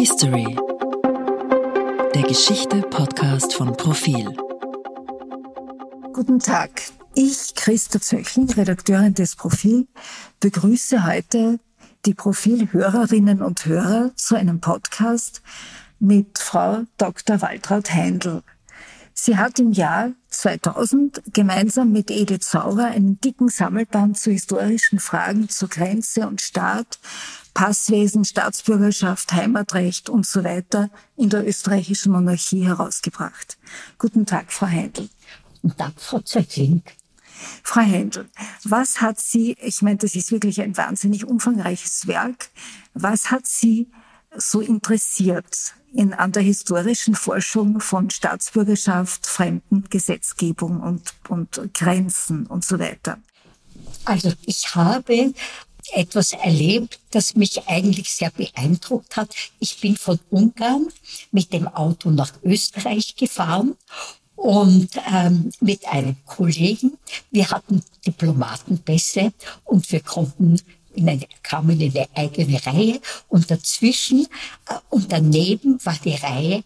History. 0.00 0.56
Der 2.14 2.22
Geschichte-Podcast 2.22 3.52
von 3.52 3.76
Profil. 3.76 4.34
Guten 6.14 6.38
Tag. 6.38 6.70
Ich, 7.14 7.54
Christa 7.54 8.00
Zöchen, 8.00 8.48
Redakteurin 8.48 9.12
des 9.12 9.36
Profil, 9.36 9.88
begrüße 10.40 11.04
heute 11.04 11.60
die 12.06 12.14
Profil-Hörerinnen 12.14 13.42
und 13.42 13.66
Hörer 13.66 14.12
zu 14.16 14.36
einem 14.36 14.60
Podcast 14.60 15.42
mit 15.98 16.38
Frau 16.38 16.84
Dr. 16.96 17.42
Waltraud 17.42 17.92
Heindl. 17.92 18.42
Sie 19.12 19.36
hat 19.36 19.58
im 19.58 19.72
Jahr 19.72 20.12
2000 20.28 21.22
gemeinsam 21.34 21.92
mit 21.92 22.10
Edith 22.10 22.48
Sauer 22.48 22.86
einen 22.86 23.20
dicken 23.20 23.50
Sammelband 23.50 24.16
zu 24.16 24.30
historischen 24.30 24.98
Fragen 24.98 25.50
zur 25.50 25.68
Grenze 25.68 26.26
und 26.26 26.40
Staat, 26.40 26.98
Passwesen, 27.54 28.24
Staatsbürgerschaft, 28.24 29.32
Heimatrecht 29.32 30.08
und 30.08 30.26
so 30.26 30.44
weiter 30.44 30.90
in 31.16 31.30
der 31.30 31.46
österreichischen 31.46 32.12
Monarchie 32.12 32.64
herausgebracht. 32.64 33.58
Guten 33.98 34.26
Tag, 34.26 34.52
Frau 34.52 34.66
Heindl. 34.66 35.08
Guten 35.62 35.76
Tag, 35.76 35.92
Frau 35.96 36.20
Zöckling. 36.20 36.82
Frau 37.62 37.80
Händel, 37.80 38.28
was 38.64 39.00
hat 39.00 39.20
Sie, 39.20 39.56
ich 39.60 39.82
meine, 39.82 39.96
das 39.96 40.14
ist 40.14 40.32
wirklich 40.32 40.60
ein 40.60 40.76
wahnsinnig 40.76 41.24
umfangreiches 41.24 42.06
Werk, 42.06 42.50
was 42.94 43.30
hat 43.30 43.46
Sie 43.46 43.88
so 44.36 44.60
interessiert 44.60 45.74
in, 45.92 46.12
an 46.14 46.32
der 46.32 46.42
historischen 46.42 47.14
Forschung 47.14 47.80
von 47.80 48.10
Staatsbürgerschaft, 48.10 49.26
Fremdengesetzgebung 49.26 50.80
und, 50.80 51.14
und 51.28 51.74
Grenzen 51.74 52.46
und 52.46 52.64
so 52.64 52.78
weiter? 52.78 53.18
Also 54.04 54.32
ich 54.46 54.74
habe 54.74 55.34
etwas 55.92 56.32
erlebt, 56.32 57.00
das 57.10 57.34
mich 57.34 57.66
eigentlich 57.66 58.10
sehr 58.12 58.30
beeindruckt 58.30 59.16
hat. 59.16 59.34
Ich 59.58 59.80
bin 59.80 59.96
von 59.96 60.18
Ungarn 60.30 60.88
mit 61.32 61.52
dem 61.52 61.68
Auto 61.68 62.10
nach 62.10 62.32
Österreich 62.42 63.16
gefahren 63.16 63.76
und 64.36 64.88
ähm, 65.12 65.52
mit 65.60 65.86
einem 65.86 66.16
Kollegen. 66.24 66.96
Wir 67.30 67.50
hatten 67.50 67.82
Diplomatenpässe 68.06 69.32
und 69.64 69.90
wir 69.92 70.00
konnten 70.00 70.60
in 70.94 71.08
eine, 71.08 71.26
kamen 71.42 71.80
in 71.80 71.96
eine 71.96 72.08
eigene 72.14 72.64
Reihe 72.66 73.00
und 73.28 73.50
dazwischen 73.50 74.26
äh, 74.68 74.74
und 74.88 75.12
daneben 75.12 75.78
war 75.84 75.98
die 76.04 76.14
Reihe 76.14 76.64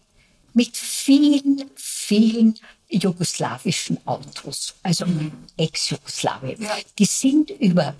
mit 0.53 0.77
vielen, 0.77 1.69
vielen 1.75 2.57
jugoslawischen 2.87 3.97
Autos, 4.05 4.75
also 4.83 5.05
mhm. 5.05 5.31
Ex-Jugoslawien. 5.57 6.61
Ja. 6.61 6.77
Die 6.97 7.05
sind 7.05 7.49
über 7.49 7.95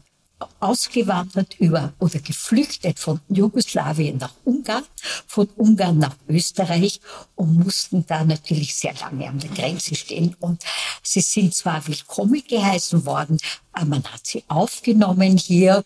ausgewandert 0.59 1.55
über 1.59 1.93
oder 1.99 2.19
geflüchtet 2.19 2.99
von 2.99 3.19
Jugoslawien 3.29 4.17
nach 4.17 4.33
Ungarn, 4.43 4.83
von 5.27 5.47
Ungarn 5.55 5.97
nach 5.99 6.15
Österreich 6.27 6.99
und 7.35 7.59
mussten 7.59 8.05
da 8.05 8.23
natürlich 8.23 8.75
sehr 8.75 8.93
lange 8.95 9.27
an 9.27 9.39
der 9.39 9.49
Grenze 9.51 9.95
stehen. 9.95 10.35
Und 10.39 10.63
sie 11.03 11.21
sind 11.21 11.53
zwar 11.53 11.85
willkommen 11.87 12.43
geheißen 12.47 13.05
worden, 13.05 13.37
aber 13.71 13.85
man 13.85 14.03
hat 14.03 14.25
sie 14.25 14.43
aufgenommen 14.47 15.37
hier. 15.37 15.83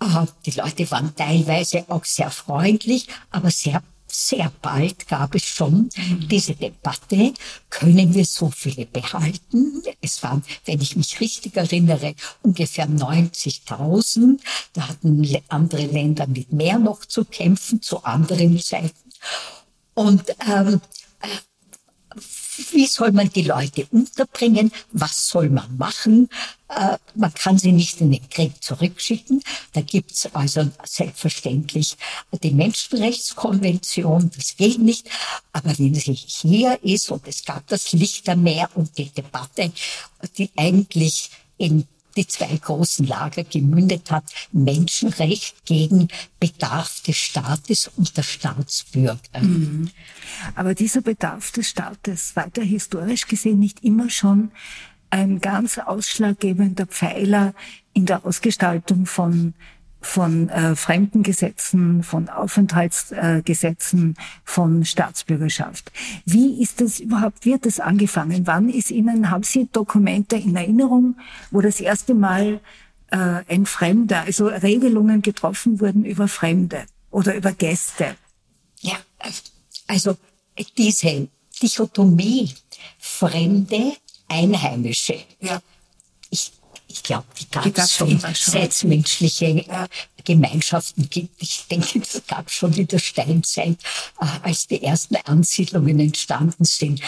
Äh, 0.00 0.26
die 0.46 0.52
Leute 0.52 0.90
waren 0.90 1.14
teilweise 1.14 1.84
auch 1.88 2.04
sehr 2.04 2.30
freundlich, 2.30 3.08
aber 3.30 3.50
sehr 3.50 3.82
sehr 4.10 4.50
bald 4.62 5.08
gab 5.08 5.34
es 5.34 5.44
schon 5.44 5.90
diese 6.30 6.54
Debatte, 6.54 7.34
können 7.70 8.14
wir 8.14 8.24
so 8.24 8.50
viele 8.50 8.86
behalten? 8.86 9.82
Es 10.00 10.22
waren, 10.22 10.42
wenn 10.64 10.80
ich 10.80 10.96
mich 10.96 11.20
richtig 11.20 11.56
erinnere, 11.56 12.14
ungefähr 12.42 12.88
90.000. 12.88 14.38
Da 14.72 14.88
hatten 14.88 15.22
andere 15.48 15.86
Länder 15.86 16.26
mit 16.26 16.52
mehr 16.52 16.78
noch 16.78 17.04
zu 17.04 17.24
kämpfen, 17.24 17.82
zu 17.82 18.02
anderen 18.04 18.58
Zeiten. 18.58 19.10
Und 19.94 20.24
ähm, 20.48 20.80
wie 22.72 22.86
soll 22.86 23.12
man 23.12 23.30
die 23.30 23.42
Leute 23.42 23.86
unterbringen? 23.90 24.72
Was 24.92 25.28
soll 25.28 25.50
man 25.50 25.76
machen? 25.76 26.28
Äh, 26.68 26.98
man 27.14 27.32
kann 27.32 27.58
sie 27.58 27.72
nicht 27.72 28.00
in 28.00 28.12
den 28.12 28.28
Krieg 28.28 28.62
zurückschicken. 28.62 29.42
Da 29.72 29.80
gibt's 29.80 30.28
also 30.34 30.68
selbstverständlich 30.84 31.96
die 32.42 32.50
Menschenrechtskonvention, 32.50 34.30
das 34.36 34.56
geht 34.56 34.78
nicht. 34.78 35.08
Aber 35.52 35.76
wenn 35.78 35.94
sie 35.94 36.14
hier 36.14 36.78
ist 36.82 37.10
und 37.10 37.26
es 37.26 37.44
gab 37.44 37.66
das 37.68 37.92
Lichtermeer 37.92 38.68
und 38.74 38.96
die 38.98 39.10
Debatte, 39.10 39.72
die 40.36 40.50
eigentlich 40.56 41.30
in 41.56 41.86
die 42.18 42.26
zwei 42.26 42.56
großen 42.56 43.06
Lager 43.06 43.44
gemündet 43.44 44.10
hat, 44.10 44.24
Menschenrecht 44.50 45.64
gegen 45.64 46.08
Bedarf 46.40 47.00
des 47.02 47.16
Staates 47.16 47.90
und 47.96 48.16
der 48.16 48.24
Staatsbürger. 48.24 49.40
Mhm. 49.40 49.90
Aber 50.56 50.74
dieser 50.74 51.00
Bedarf 51.00 51.52
des 51.52 51.68
Staates 51.68 52.34
war 52.34 52.50
der 52.50 52.64
historisch 52.64 53.28
gesehen 53.28 53.60
nicht 53.60 53.84
immer 53.84 54.10
schon 54.10 54.50
ein 55.10 55.38
ganz 55.38 55.78
ausschlaggebender 55.78 56.86
Pfeiler 56.86 57.54
in 57.94 58.04
der 58.04 58.26
Ausgestaltung 58.26 59.06
von 59.06 59.54
von 60.00 60.48
äh, 60.48 60.76
Fremdengesetzen, 60.76 62.02
von 62.02 62.28
Aufenthaltsgesetzen, 62.28 64.14
äh, 64.16 64.22
von 64.44 64.84
Staatsbürgerschaft. 64.84 65.90
Wie 66.24 66.62
ist 66.62 66.80
das 66.80 67.00
überhaupt, 67.00 67.44
wird 67.44 67.66
das 67.66 67.80
angefangen? 67.80 68.46
Wann 68.46 68.68
ist 68.68 68.90
Ihnen, 68.90 69.30
haben 69.30 69.42
Sie 69.42 69.68
Dokumente 69.72 70.36
in 70.36 70.56
Erinnerung, 70.56 71.16
wo 71.50 71.60
das 71.60 71.80
erste 71.80 72.14
Mal 72.14 72.60
äh, 73.10 73.42
ein 73.48 73.66
Fremder, 73.66 74.22
also 74.22 74.46
Regelungen 74.46 75.22
getroffen 75.22 75.80
wurden 75.80 76.04
über 76.04 76.28
Fremde 76.28 76.84
oder 77.10 77.34
über 77.34 77.52
Gäste? 77.52 78.16
Ja, 78.80 78.96
also 79.86 80.16
diese 80.76 81.28
Dichotomie 81.60 82.54
Fremde, 82.98 83.94
Einheimische. 84.28 85.18
Ja. 85.40 85.60
Ich 86.30 86.52
ich 86.98 87.02
glaube, 87.04 87.26
die 87.38 87.48
gab 87.48 87.64
es 87.66 87.92
schon, 87.92 88.18
seit 88.18 88.70
es 88.70 88.82
menschliche 88.82 89.46
äh, 89.46 89.88
Gemeinschaften 90.24 91.08
gibt. 91.08 91.40
Ich 91.40 91.64
denke, 91.70 92.00
das 92.00 92.22
gab 92.26 92.48
es 92.48 92.54
schon 92.54 92.72
in 92.74 92.88
der 92.88 92.98
Steinzeit, 92.98 93.78
äh, 94.20 94.26
als 94.42 94.66
die 94.66 94.82
ersten 94.82 95.16
Ansiedlungen 95.16 96.00
entstanden 96.00 96.64
sind. 96.64 97.00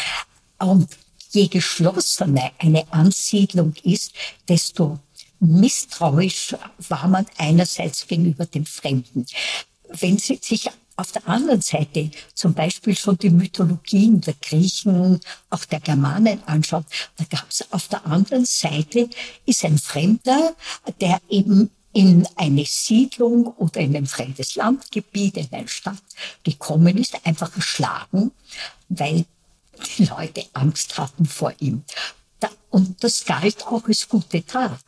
Und 0.59 0.89
je 1.31 1.49
geschlossener 1.49 2.53
eine 2.59 2.91
Ansiedlung 2.93 3.75
ist, 3.83 4.13
desto 4.49 5.01
misstrauisch 5.41 6.55
war 6.89 7.09
man 7.09 7.27
einerseits 7.37 8.07
gegenüber 8.07 8.47
dem 8.47 8.67
Fremden. 8.67 9.27
Wenn 9.89 10.19
Sie 10.19 10.39
sich 10.41 10.71
auf 11.01 11.13
der 11.13 11.27
anderen 11.27 11.63
Seite 11.63 12.11
zum 12.35 12.55
Beispiel 12.55 12.95
schon 12.95 13.17
die 13.17 13.31
Mythologien 13.31 14.21
der 14.21 14.35
Griechen, 14.35 15.21
auch 15.49 15.65
der 15.65 15.81
Germanen 15.81 16.43
anschaut, 16.47 16.85
da 17.17 17.25
gab 17.25 17.49
es 17.51 17.65
auf 17.73 17.89
der 17.89 18.07
anderen 18.07 18.45
Seite 18.45 19.09
ist 19.47 19.65
ein 19.65 19.79
Fremder, 19.79 20.55
der 21.01 21.21
eben 21.29 21.71
in 21.93 22.29
eine 22.37 22.65
Siedlung 22.65 23.47
oder 23.57 23.81
in 23.81 23.97
ein 23.97 24.07
fremdes 24.07 24.55
Landgebiet, 24.55 25.37
in 25.37 25.49
eine 25.51 25.69
Stadt 25.69 26.03
gekommen 26.45 26.97
ist, 26.99 27.17
einfach 27.27 27.55
erschlagen, 27.57 28.31
weil 28.89 29.25
die 29.97 30.05
Leute 30.05 30.45
Angst 30.53 30.99
hatten 30.99 31.25
vor 31.25 31.53
ihm. 31.59 31.83
Und 32.69 33.03
das 33.03 33.25
galt 33.25 33.67
auch 33.67 33.85
als 33.89 34.09
gute 34.09 34.45
Tat. 34.47 34.79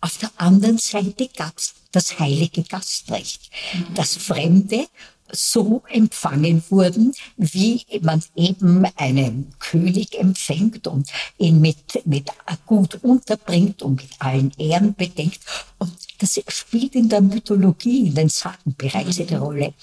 Auf 0.00 0.18
der 0.18 0.30
anderen 0.36 0.78
Seite 0.78 1.28
gab 1.28 1.56
es 1.58 1.74
das 1.92 2.18
heilige 2.18 2.62
Gastrecht, 2.62 3.50
das 3.94 4.16
Fremde 4.16 4.88
so 5.32 5.82
empfangen 5.88 6.62
wurden, 6.68 7.14
wie 7.36 7.84
man 8.02 8.22
eben 8.36 8.86
einen 8.96 9.52
König 9.58 10.18
empfängt 10.18 10.86
und 10.86 11.10
ihn 11.38 11.60
mit, 11.60 12.06
mit 12.06 12.30
gut 12.66 13.02
unterbringt 13.02 13.82
und 13.82 13.96
mit 13.96 14.10
allen 14.18 14.52
Ehren 14.58 14.94
bedenkt. 14.94 15.40
Und 15.78 15.92
das 16.18 16.40
spielt 16.48 16.94
in 16.94 17.08
der 17.08 17.22
Mythologie, 17.22 18.08
in 18.08 18.14
den 18.14 18.28
Sagen 18.28 18.74
bereits 18.76 19.20
eine 19.20 19.40
Rolle. 19.40 19.74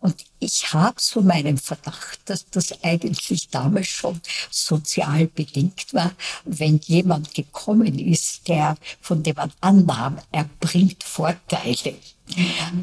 Und 0.00 0.16
ich 0.40 0.72
habe 0.72 0.96
so 0.98 1.20
meinen 1.20 1.58
Verdacht, 1.58 2.18
dass 2.24 2.46
das 2.50 2.82
eigentlich 2.82 3.48
damals 3.50 3.86
schon 3.86 4.20
sozial 4.50 5.28
bedingt 5.28 5.94
war, 5.94 6.12
wenn 6.44 6.78
jemand 6.78 7.34
gekommen 7.34 7.98
ist, 8.00 8.48
der 8.48 8.76
von 9.00 9.22
dem 9.22 9.36
man 9.36 9.52
annahm, 9.60 10.18
er 10.32 10.48
bringt 10.58 11.04
Vorteile, 11.04 11.94
mhm 12.36 12.82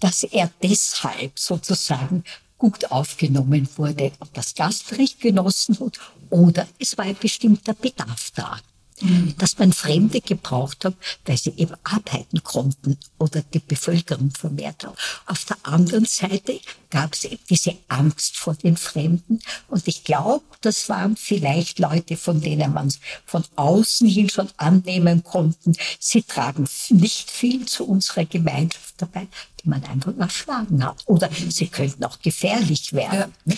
dass 0.00 0.24
er 0.24 0.50
deshalb 0.62 1.38
sozusagen 1.38 2.24
gut 2.58 2.90
aufgenommen 2.90 3.68
wurde 3.76 4.12
und 4.18 4.30
das 4.34 4.54
Gastrecht 4.54 5.20
genossen 5.20 5.78
hat 5.80 5.98
oder 6.28 6.68
es 6.78 6.96
war 6.96 7.06
ein 7.06 7.16
bestimmter 7.18 7.74
Bedarf 7.74 8.30
da. 8.34 8.58
Mhm. 9.02 9.34
Dass 9.38 9.58
man 9.58 9.72
Fremde 9.72 10.20
gebraucht 10.20 10.84
hat, 10.84 10.94
weil 11.24 11.38
sie 11.38 11.54
eben 11.56 11.74
arbeiten 11.84 12.42
konnten 12.42 12.98
oder 13.18 13.40
die 13.42 13.60
Bevölkerung 13.60 14.30
vermehrt 14.30 14.84
hat. 14.84 14.94
Auf 15.24 15.46
der 15.46 15.56
anderen 15.62 16.04
Seite 16.04 16.60
gab 16.90 17.14
es 17.14 17.24
eben 17.24 17.42
diese 17.48 17.76
Angst 17.88 18.36
vor 18.36 18.54
den 18.54 18.76
Fremden. 18.76 19.40
Und 19.68 19.88
ich 19.88 20.04
glaube, 20.04 20.44
das 20.60 20.88
waren 20.90 21.16
vielleicht 21.16 21.78
Leute, 21.78 22.18
von 22.18 22.42
denen 22.42 22.74
man 22.74 22.92
von 23.24 23.44
außen 23.56 24.06
hin 24.06 24.28
schon 24.28 24.50
annehmen 24.58 25.24
konnten, 25.24 25.74
sie 25.98 26.22
tragen 26.22 26.68
nicht 26.90 27.30
viel 27.30 27.64
zu 27.66 27.86
unserer 27.86 28.26
Gemeinschaft 28.26 28.96
dabei. 28.98 29.28
Die 29.62 29.68
man 29.68 29.84
einfach 29.84 30.16
erschlagen 30.16 30.84
hat. 30.84 31.02
Oder 31.06 31.30
sie 31.48 31.68
könnten 31.68 32.04
auch 32.04 32.20
gefährlich 32.20 32.92
werden. 32.92 33.32
Ja. 33.44 33.54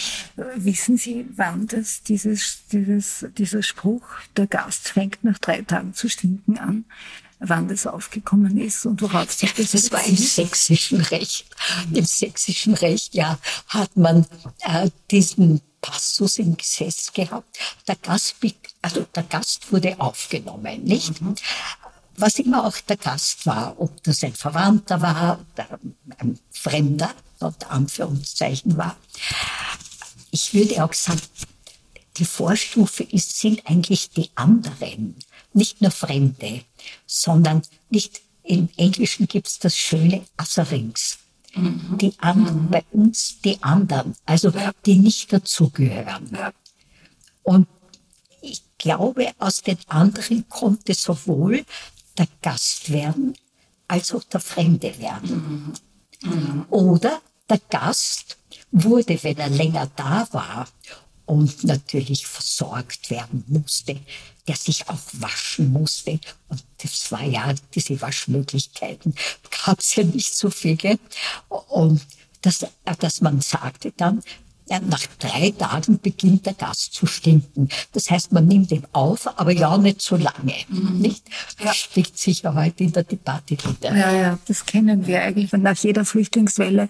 Wissen 0.57 0.97
Sie, 0.97 1.27
wann 1.37 1.67
das 1.67 2.03
dieses, 2.03 2.63
dieses, 2.71 3.27
dieser 3.37 3.63
Spruch, 3.63 4.05
der 4.37 4.47
Gast 4.47 4.89
fängt 4.89 5.25
nach 5.25 5.39
drei 5.39 5.63
Tagen 5.63 5.95
zu 5.95 6.09
stinken 6.09 6.59
an, 6.59 6.85
wann 7.39 7.69
das 7.69 7.87
aufgekommen 7.87 8.59
ist 8.59 8.87
und 8.87 9.03
worauf 9.03 9.33
sich 9.33 9.53
das 9.55 9.73
Das 9.73 9.93
war 9.93 10.05
im 10.05 10.17
sächsischen 10.17 11.01
Recht. 11.01 11.47
Im 11.93 12.05
sächsischen 12.05 12.75
Recht, 12.75 13.15
ja, 13.15 13.39
hat 13.69 13.97
man 13.97 14.27
äh, 14.61 14.91
diesen 15.11 15.61
Passus 15.81 16.39
im 16.39 16.57
Gesetz 16.57 17.13
gehabt. 17.13 17.59
Der 17.89 17.97
Gast, 17.97 18.37
also 18.81 19.07
der 19.15 19.25
Gast 19.25 19.73
wurde 19.73 20.01
aufgenommen, 20.01 20.85
nicht? 20.85 21.21
Mhm. 21.21 21.35
Was 22.23 22.39
immer 22.39 22.65
auch 22.65 22.79
der 22.79 22.99
Gast 22.99 23.47
war, 23.47 23.75
ob 23.81 24.01
das 24.05 24.23
ein 24.23 24.33
Verwandter 24.33 25.03
war 25.03 25.41
oder 25.53 25.81
ein 26.19 26.39
Fremder, 26.53 27.13
unter 27.41 27.73
Anführungszeichen 27.73 28.77
war. 28.77 28.97
Ich 30.31 30.55
würde 30.55 30.85
auch 30.85 30.93
sagen, 30.93 31.21
die 32.19 32.25
Vorstufe 32.25 33.03
ist, 33.03 33.41
sind 33.41 33.67
eigentlich 33.67 34.11
die 34.11 34.31
anderen, 34.37 35.17
nicht 35.53 35.81
nur 35.81 35.91
Fremde, 35.91 36.63
sondern 37.07 37.63
nicht, 37.91 38.21
im 38.45 38.69
Englischen 38.77 39.27
gibt 39.27 39.49
es 39.49 39.59
das 39.59 39.77
schöne 39.77 40.25
Otherings. 40.41 41.19
Mhm. 41.57 41.99
Die 42.01 42.15
anderen, 42.19 42.67
mhm. 42.67 42.71
bei 42.71 42.85
uns 42.93 43.41
die 43.41 43.61
anderen, 43.65 44.15
also 44.27 44.53
die 44.87 44.95
nicht 44.95 45.33
dazugehören. 45.33 46.39
Und 47.43 47.67
ich 48.43 48.63
glaube, 48.79 49.33
aus 49.39 49.63
den 49.63 49.79
anderen 49.89 50.49
konnte 50.49 50.95
sowohl 50.95 51.65
der 52.19 52.29
Gast 52.43 52.93
werden 52.93 53.35
als 53.89 54.13
auch 54.13 54.25
der 54.25 54.41
Fremde 54.41 54.99
werden. 54.99 55.75
Oder 56.71 57.21
der 57.51 57.61
Gast 57.71 58.39
wurde, 58.71 59.23
wenn 59.23 59.37
er 59.37 59.51
länger 59.51 59.91
da 59.97 60.27
war 60.33 60.69
und 61.27 61.65
natürlich 61.65 62.27
versorgt 62.27 63.11
werden 63.11 63.45
musste, 63.49 63.99
der 64.47 64.57
sich 64.57 64.89
auch 64.89 65.01
waschen 65.13 65.73
musste. 65.73 66.19
Und 66.49 66.65
das 66.79 67.13
war 67.13 67.25
ja, 67.25 67.55
diese 67.75 68.01
Waschmöglichkeiten 68.01 69.15
gab 69.65 69.81
es 69.81 69.95
ja 69.97 70.05
nicht 70.05 70.35
so 70.35 70.51
viele. 70.51 70.99
Und 71.49 72.01
dass, 72.41 72.67
dass 72.99 73.21
man 73.21 73.41
sagte 73.41 73.93
dann, 73.97 74.23
nach 74.81 75.07
drei 75.19 75.51
Tagen 75.51 75.99
beginnt 76.01 76.47
der 76.47 76.55
Gast 76.55 76.95
zu 76.95 77.07
stinken. 77.07 77.69
Das 77.93 78.11
heißt, 78.11 78.33
man 78.33 78.47
nimmt 78.47 78.73
ihn 78.73 78.87
auf, 78.93 79.39
aber 79.39 79.53
ja 79.53 79.77
nicht 79.79 80.03
so 80.03 80.17
lange. 80.17 80.55
Mhm. 80.69 80.99
Nicht? 80.99 81.25
Das 81.63 81.77
spricht 81.77 82.19
sicher 82.19 82.55
heute 82.55 82.85
in 82.85 82.93
der 82.93 83.05
Debatte 83.05 83.57
wieder. 83.57 83.95
Ja, 83.95 84.13
ja, 84.13 84.39
das 84.47 84.67
kennen 84.67 85.07
wir 85.07 85.23
eigentlich. 85.23 85.53
Und 85.53 85.63
nach 85.63 85.77
jeder 85.77 86.05
Flüchtlingswelle 86.05 86.89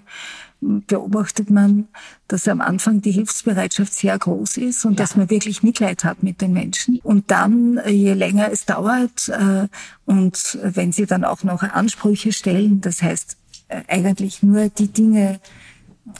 beobachtet 0.62 1.50
man, 1.50 1.88
dass 2.28 2.46
am 2.46 2.60
Anfang 2.60 3.02
die 3.02 3.10
Hilfsbereitschaft 3.10 3.92
sehr 3.92 4.16
groß 4.18 4.58
ist 4.58 4.84
und 4.84 4.92
ja. 4.92 4.98
dass 4.98 5.16
man 5.16 5.28
wirklich 5.28 5.62
Mitleid 5.62 6.04
hat 6.04 6.22
mit 6.22 6.40
den 6.40 6.52
Menschen. 6.52 7.00
Und 7.02 7.30
dann, 7.30 7.80
je 7.86 8.12
länger 8.12 8.50
es 8.50 8.64
dauert 8.64 9.28
äh, 9.28 9.66
und 10.06 10.58
wenn 10.62 10.92
sie 10.92 11.06
dann 11.06 11.24
auch 11.24 11.42
noch 11.42 11.62
Ansprüche 11.62 12.32
stellen, 12.32 12.80
das 12.80 13.02
heißt 13.02 13.36
äh, 13.68 13.82
eigentlich 13.88 14.42
nur 14.42 14.68
die 14.68 14.88
Dinge, 14.88 15.40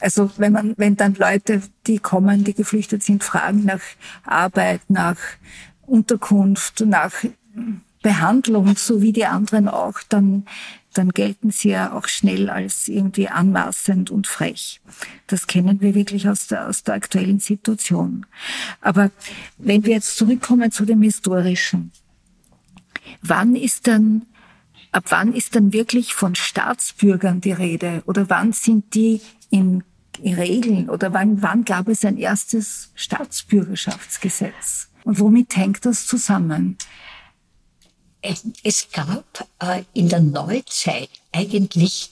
also 0.01 0.31
wenn 0.37 0.53
man, 0.53 0.73
wenn 0.77 0.95
dann 0.95 1.15
Leute, 1.15 1.61
die 1.87 1.99
kommen, 1.99 2.43
die 2.43 2.53
geflüchtet 2.53 3.03
sind, 3.03 3.23
fragen 3.23 3.65
nach 3.65 3.81
Arbeit, 4.25 4.81
nach 4.89 5.17
Unterkunft, 5.85 6.81
nach 6.85 7.13
Behandlung, 8.01 8.75
so 8.75 9.01
wie 9.01 9.13
die 9.13 9.25
anderen 9.25 9.67
auch, 9.67 9.99
dann 10.09 10.45
dann 10.93 11.09
gelten 11.09 11.51
sie 11.51 11.69
ja 11.69 11.93
auch 11.93 12.07
schnell 12.07 12.49
als 12.49 12.87
irgendwie 12.87 13.27
anmaßend 13.27 14.11
und 14.11 14.27
frech. 14.27 14.81
Das 15.27 15.47
kennen 15.47 15.81
wir 15.81 15.95
wirklich 15.95 16.29
aus 16.29 16.47
der, 16.47 16.67
aus 16.67 16.83
der 16.83 16.95
aktuellen 16.95 17.39
Situation. 17.39 18.25
Aber 18.81 19.11
wenn 19.57 19.85
wir 19.85 19.93
jetzt 19.93 20.17
zurückkommen 20.17 20.71
zu 20.71 20.85
dem 20.85 21.01
Historischen, 21.01 21.91
wann 23.21 23.55
ist 23.55 23.87
dann, 23.87 24.25
ab 24.91 25.05
wann 25.09 25.33
ist 25.33 25.55
dann 25.55 25.73
wirklich 25.73 26.13
von 26.13 26.35
Staatsbürgern 26.35 27.41
die 27.41 27.51
Rede? 27.51 28.03
Oder 28.05 28.29
wann 28.29 28.53
sind 28.53 28.93
die 28.93 29.21
in 29.53 29.83
Regeln? 30.19 30.89
Oder 30.89 31.13
wann, 31.13 31.41
wann 31.41 31.63
gab 31.63 31.87
es 31.87 32.03
ein 32.03 32.17
erstes 32.17 32.89
Staatsbürgerschaftsgesetz? 32.95 34.89
Und 35.03 35.19
womit 35.19 35.55
hängt 35.55 35.85
das 35.85 36.07
zusammen? 36.07 36.77
Es 38.21 38.87
gab 38.91 39.47
äh, 39.59 39.83
in 39.93 40.09
der 40.09 40.21
Neuzeit 40.21 41.09
eigentlich 41.31 42.11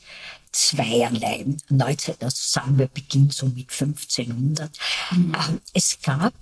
zweierlei. 0.51 1.45
Neuzeit, 1.69 2.21
also 2.21 2.35
sagen 2.37 2.77
wir, 2.77 2.87
beginnt 2.87 3.33
so 3.33 3.45
mit 3.45 3.71
1500. 3.71 4.77
Mhm. 5.11 5.33
Ähm, 5.33 5.61
es 5.73 5.97
gab 6.01 6.33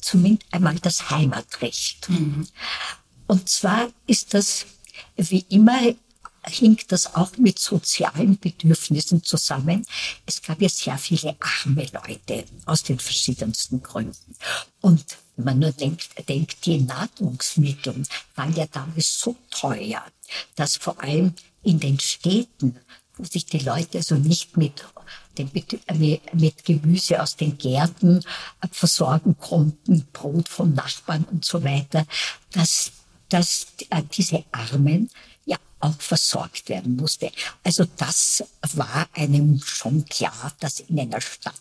zumindest 0.00 0.46
einmal 0.52 0.76
das 0.76 1.10
Heimatrecht. 1.10 2.08
Mhm. 2.08 2.46
Und 3.26 3.48
zwar 3.48 3.88
ist 4.06 4.32
das 4.32 4.66
wie 5.16 5.44
immer 5.48 5.80
hing 6.48 6.78
das 6.88 7.14
auch 7.14 7.36
mit 7.38 7.58
sozialen 7.58 8.38
Bedürfnissen 8.38 9.22
zusammen. 9.22 9.84
Es 10.26 10.42
gab 10.42 10.60
ja 10.60 10.68
sehr 10.68 10.98
viele 10.98 11.36
arme 11.40 11.86
Leute 11.92 12.44
aus 12.64 12.82
den 12.82 12.98
verschiedensten 12.98 13.82
Gründen. 13.82 14.36
Und 14.80 15.04
wenn 15.36 15.44
man 15.44 15.58
nur 15.58 15.72
denkt, 15.72 16.10
denkt, 16.28 16.64
die 16.64 16.78
Nahrungsmittel 16.78 18.02
waren 18.34 18.54
ja 18.54 18.66
damals 18.66 19.18
so 19.18 19.36
teuer, 19.50 20.04
dass 20.54 20.76
vor 20.76 21.00
allem 21.02 21.34
in 21.62 21.80
den 21.80 21.98
Städten, 22.00 22.78
wo 23.16 23.24
sich 23.24 23.46
die 23.46 23.58
Leute 23.58 23.98
also 23.98 24.14
nicht 24.14 24.56
mit, 24.56 24.84
den, 25.36 25.50
mit 26.32 26.64
Gemüse 26.64 27.22
aus 27.22 27.36
den 27.36 27.58
Gärten 27.58 28.22
versorgen 28.70 29.36
konnten, 29.38 30.06
Brot 30.12 30.48
vom 30.48 30.74
Nachbarn 30.74 31.24
und 31.24 31.44
so 31.44 31.62
weiter, 31.62 32.06
dass, 32.52 32.92
dass 33.28 33.66
äh, 33.90 34.02
diese 34.12 34.44
Armen 34.52 35.10
auch 35.80 36.00
versorgt 36.00 36.68
werden 36.68 36.96
musste. 36.96 37.30
Also 37.62 37.84
das 37.96 38.44
war 38.74 39.08
einem 39.12 39.60
schon 39.62 40.04
klar, 40.06 40.52
dass 40.60 40.80
in 40.80 40.98
einer 40.98 41.20
Stadt 41.20 41.54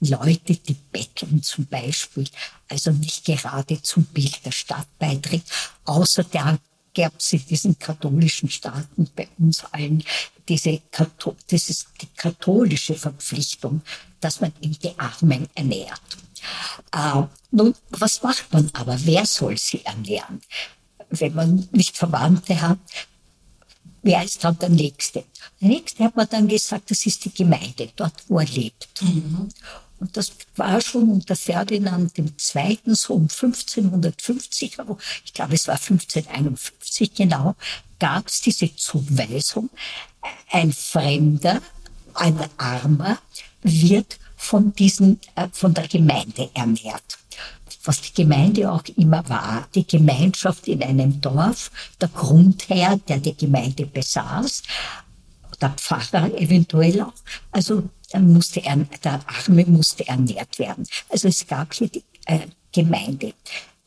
Leute, 0.00 0.56
die 0.56 0.76
betteln 0.90 1.42
zum 1.42 1.66
Beispiel, 1.66 2.28
also 2.68 2.90
nicht 2.90 3.24
gerade 3.24 3.80
zum 3.82 4.04
Bild 4.04 4.44
der 4.44 4.52
Stadt 4.52 4.86
beiträgt. 4.98 5.48
Außerdem 5.84 6.58
gab 6.94 7.12
es 7.18 7.32
in 7.32 7.46
diesen 7.46 7.78
katholischen 7.78 8.50
Staaten 8.50 9.08
bei 9.14 9.28
uns 9.38 9.64
allen 9.72 10.02
diese 10.50 10.80
das 10.92 11.70
ist 11.70 11.88
die 12.00 12.08
katholische 12.16 12.96
Verpflichtung, 12.96 13.82
dass 14.20 14.40
man 14.40 14.52
eben 14.60 14.76
die 14.80 14.98
Armen 14.98 15.48
ernährt. 15.54 16.00
Äh, 16.92 17.22
nun, 17.52 17.74
was 17.90 18.22
macht 18.22 18.52
man 18.52 18.68
aber? 18.72 18.98
Wer 19.04 19.26
soll 19.26 19.56
sie 19.56 19.84
ernähren? 19.84 20.40
Wenn 21.10 21.34
man 21.34 21.68
nicht 21.70 21.96
Verwandte 21.96 22.60
hat, 22.60 22.78
wer 24.02 24.24
ist 24.24 24.44
dann 24.44 24.58
der 24.58 24.68
Nächste? 24.68 25.24
Der 25.60 25.68
Nächste 25.68 26.04
hat 26.04 26.16
man 26.16 26.28
dann 26.28 26.48
gesagt, 26.48 26.90
das 26.90 27.06
ist 27.06 27.24
die 27.24 27.32
Gemeinde, 27.32 27.90
dort 27.96 28.14
wo 28.28 28.38
er 28.38 28.46
lebt. 28.46 29.02
Mhm. 29.02 29.48
Und 30.00 30.16
das 30.16 30.32
war 30.56 30.80
schon 30.80 31.10
unter 31.10 31.36
Ferdinand 31.36 32.16
II. 32.16 32.78
so 32.86 33.14
um 33.14 33.24
1550, 33.24 34.78
ich 35.24 35.34
glaube 35.34 35.54
es 35.54 35.68
war 35.68 35.74
1551 35.74 37.14
genau, 37.14 37.54
gab 37.98 38.26
es 38.26 38.40
diese 38.40 38.74
Zuweisung, 38.74 39.68
ein 40.50 40.72
Fremder, 40.72 41.60
ein 42.14 42.38
Armer 42.56 43.18
wird 43.62 44.18
von 44.36 44.72
diesen, 44.72 45.20
äh, 45.34 45.48
von 45.52 45.74
der 45.74 45.86
Gemeinde 45.86 46.48
ernährt 46.54 47.19
was 47.84 48.00
die 48.00 48.22
Gemeinde 48.22 48.70
auch 48.70 48.84
immer 48.96 49.26
war. 49.28 49.66
Die 49.74 49.86
Gemeinschaft 49.86 50.68
in 50.68 50.82
einem 50.82 51.20
Dorf, 51.20 51.70
der 52.00 52.08
Grundherr, 52.08 52.98
der 53.08 53.18
die 53.18 53.36
Gemeinde 53.36 53.86
besaß, 53.86 54.62
der 55.60 55.70
Pfarrer 55.70 56.34
eventuell 56.38 57.02
auch. 57.02 57.12
Also 57.50 57.88
musste 58.18 58.64
er, 58.64 58.76
der 58.76 59.20
Arme 59.26 59.64
musste 59.66 60.06
ernährt 60.06 60.58
werden. 60.58 60.86
Also 61.08 61.28
es 61.28 61.46
gab 61.46 61.72
hier 61.74 61.88
die 61.88 62.02
äh, 62.26 62.40
Gemeinde. 62.72 63.34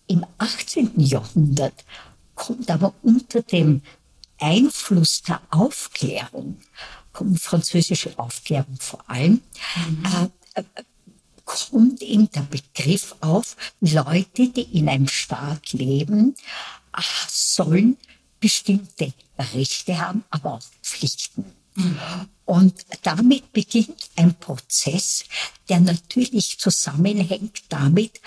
Im 0.07 0.25
18. 0.38 1.00
Jahrhundert 1.00 1.85
kommt 2.35 2.69
aber 2.69 2.93
unter 3.01 3.41
dem 3.41 3.81
Einfluss 4.39 5.21
der 5.21 5.41
Aufklärung, 5.51 6.59
kommt 7.12 7.39
französische 7.39 8.17
Aufklärung 8.17 8.75
vor 8.79 9.03
allem, 9.09 9.41
mhm. 9.75 10.31
äh, 10.55 10.62
äh 10.62 10.83
kommt 11.45 12.01
eben 12.01 12.29
der 12.31 12.41
Begriff 12.41 13.15
auf, 13.21 13.55
Leute, 13.81 14.47
die 14.50 14.77
in 14.77 14.89
einem 14.89 15.07
Staat 15.07 15.73
leben, 15.73 16.35
sollen 17.27 17.97
bestimmte 18.39 19.13
Rechte 19.38 20.00
haben, 20.00 20.23
aber 20.29 20.53
auch 20.53 20.62
Pflichten. 20.81 21.45
Mhm. 21.75 22.00
Und 22.45 22.85
damit 23.03 23.51
beginnt 23.53 24.09
ein 24.15 24.35
Prozess, 24.35 25.25
der 25.69 25.79
natürlich 25.79 26.59
zusammenhängt 26.59 27.63
damit, 27.69 28.19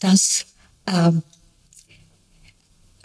dass, 0.00 0.46
ähm, 0.86 1.22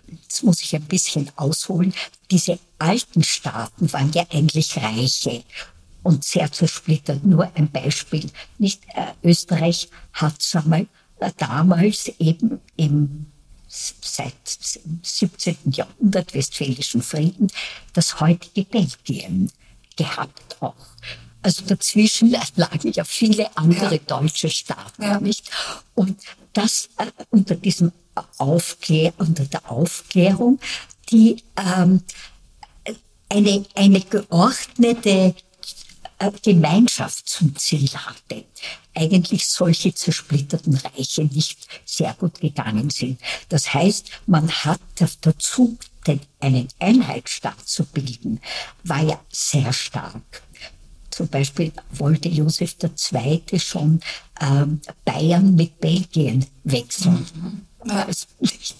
jetzt 0.07 0.43
muss 0.43 0.61
ich 0.61 0.75
ein 0.75 0.85
bisschen 0.85 1.31
ausholen, 1.35 1.93
diese 2.31 2.59
alten 2.79 3.23
Staaten 3.23 3.91
waren 3.93 4.11
ja 4.13 4.25
eigentlich 4.31 4.77
reiche 4.77 5.43
und 6.07 6.23
sehr 6.23 6.49
zersplittert. 6.49 7.25
Nur 7.25 7.51
ein 7.55 7.69
Beispiel. 7.69 8.29
Nicht 8.57 8.81
äh, 8.95 9.07
Österreich 9.23 9.89
hat 10.13 10.35
einmal 10.53 10.87
äh, 11.19 11.31
damals 11.37 12.09
eben 12.17 12.61
im 12.77 13.25
seit 13.67 14.33
17. 15.03 15.57
Jahrhundert 15.65 16.33
Westfälischen 16.33 17.01
Frieden 17.01 17.51
das 17.91 18.21
heutige 18.21 18.63
Belgien 18.63 19.51
gehabt 19.97 20.55
auch. 20.61 20.87
Also 21.41 21.65
dazwischen 21.65 22.31
lagen 22.55 22.93
ja 22.93 23.03
viele 23.03 23.55
andere 23.57 23.99
deutsche 23.99 24.49
Staaten, 24.49 25.03
ja. 25.03 25.19
nicht? 25.19 25.51
Und 25.93 26.21
das 26.53 26.87
äh, 26.97 27.07
unter 27.31 27.55
diesem 27.55 27.91
Aufklär, 28.37 29.13
unter 29.17 29.43
der 29.43 29.69
Aufklärung, 29.69 30.57
die 31.11 31.43
ähm, 31.57 32.01
eine, 33.27 33.65
eine 33.75 33.99
geordnete 33.99 35.35
Gemeinschaft 36.41 37.29
zum 37.29 37.55
Ziel 37.55 37.89
hatte. 37.89 38.45
Eigentlich 38.95 39.47
solche 39.47 39.93
zersplitterten 39.93 40.75
Reiche 40.75 41.23
nicht 41.25 41.67
sehr 41.85 42.15
gut 42.15 42.39
gegangen 42.41 42.89
sind. 42.89 43.19
Das 43.49 43.73
heißt, 43.73 44.09
man 44.25 44.49
hat 44.49 44.79
dazu, 45.21 45.77
den, 46.07 46.21
einen 46.39 46.67
Einheitsstaat 46.79 47.67
zu 47.67 47.85
bilden, 47.85 48.39
war 48.83 49.03
ja 49.03 49.19
sehr 49.31 49.71
stark. 49.73 50.41
Zum 51.11 51.27
Beispiel 51.27 51.71
wollte 51.91 52.29
Josef 52.29 52.75
II. 52.83 53.59
schon 53.59 53.99
ähm, 54.39 54.81
Bayern 55.03 55.55
mit 55.55 55.79
Belgien 55.79 56.45
wechseln. 56.63 57.25
Mhm. 57.33 57.67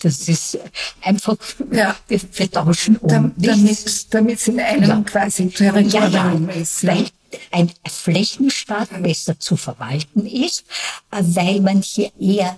Das 0.02 0.28
ist 0.28 0.60
einfach, 1.02 1.38
ja. 1.72 1.96
wir, 2.08 2.20
wir 2.34 2.52
tauschen 2.52 2.98
um. 2.98 3.10
Damit, 3.36 4.14
damit 4.14 4.40
es 4.40 4.48
in 4.48 4.60
einem 4.60 4.90
ja. 4.90 5.02
quasi 5.02 5.50
Territorium 5.50 6.50
ja, 6.50 6.56
ja, 6.56 6.62
ist. 6.62 6.86
Weil 6.86 7.08
ein 7.52 7.72
Flächenstaat 7.86 9.02
besser 9.02 9.40
zu 9.40 9.58
verwalten 9.58 10.26
ist, 10.26 10.66
weil 11.12 11.62
man 11.62 11.82
hier 11.82 12.12
eher 12.20 12.58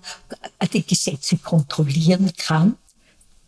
die 0.74 0.86
Gesetze 0.86 1.38
kontrollieren 1.38 2.32
kann, 2.38 2.78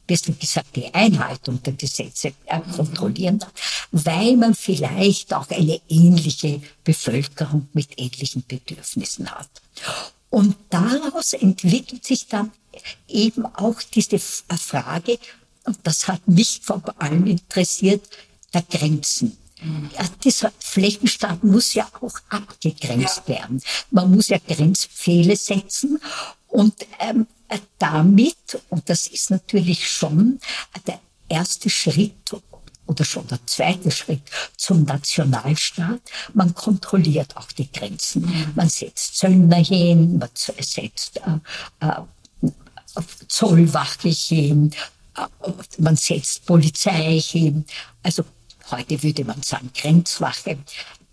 besser 0.08 0.34
gesagt 0.34 0.76
die 0.76 0.94
Einhaltung 0.94 1.62
der 1.64 1.74
Gesetze 1.74 2.34
kontrollieren 2.76 3.40
kann, 3.40 3.52
weil 3.92 4.36
man 4.38 4.56
vielleicht 4.56 5.34
auch 5.34 5.50
eine 5.50 5.80
ähnliche 5.90 6.62
Bevölkerung 6.84 7.70
mit 7.74 7.98
ähnlichen 7.98 8.44
Bedürfnissen 8.48 9.32
hat. 9.32 9.50
Und 10.30 10.56
daraus 10.70 11.34
entwickelt 11.34 12.06
sich 12.06 12.28
dann 12.28 12.52
eben 13.08 13.46
auch 13.46 13.82
diese 13.82 14.18
Frage, 14.20 15.20
und 15.66 15.78
das 15.84 16.08
hat 16.08 16.28
mich 16.28 16.62
vor 16.64 16.82
allem 16.98 17.28
interessiert, 17.28 18.02
der 18.54 18.64
Grenzen. 18.64 19.38
Ja, 19.62 20.06
dieser 20.24 20.52
Flächenstaat 20.60 21.44
muss 21.44 21.74
ja 21.74 21.88
auch 22.02 22.18
abgegrenzt 22.30 23.24
ja. 23.28 23.40
werden. 23.40 23.62
Man 23.92 24.12
muss 24.12 24.30
ja 24.30 24.38
Grenzpfähle 24.40 25.36
setzen 25.36 26.00
und 26.48 26.74
ähm, 27.00 27.28
damit, 27.78 28.62
und 28.70 28.90
das 28.90 29.08
ist 29.08 29.30
natürlich 29.30 29.90
schon 29.90 30.40
der 30.88 31.00
erste 31.30 31.70
Schritt 31.70 32.14
oder 32.88 33.06
schon 33.06 33.26
der 33.28 33.40
zweite 33.46 33.92
Schritt 33.92 34.24
zum 34.58 34.84
Nationalstaat. 34.84 36.02
Man 36.34 36.54
kontrolliert 36.54 37.38
auch 37.38 37.52
die 37.52 37.72
Grenzen. 37.72 38.24
Mhm. 38.24 38.52
Man 38.56 38.70
setzt 38.70 39.18
Zöllner 39.18 39.64
hin, 39.64 40.18
man 40.18 40.30
setzt 40.36 41.18
äh, 41.18 41.88
äh, 41.88 42.52
Zollwache 43.28 44.10
hin, 44.10 44.72
äh, 45.16 45.52
man 45.78 45.96
setzt 45.96 46.46
Polizei 46.46 47.20
hin. 47.20 47.66
Also 48.04 48.26
heute 48.72 49.02
würde 49.04 49.26
man 49.26 49.42
sagen 49.42 49.72
Grenzwache, 49.76 50.58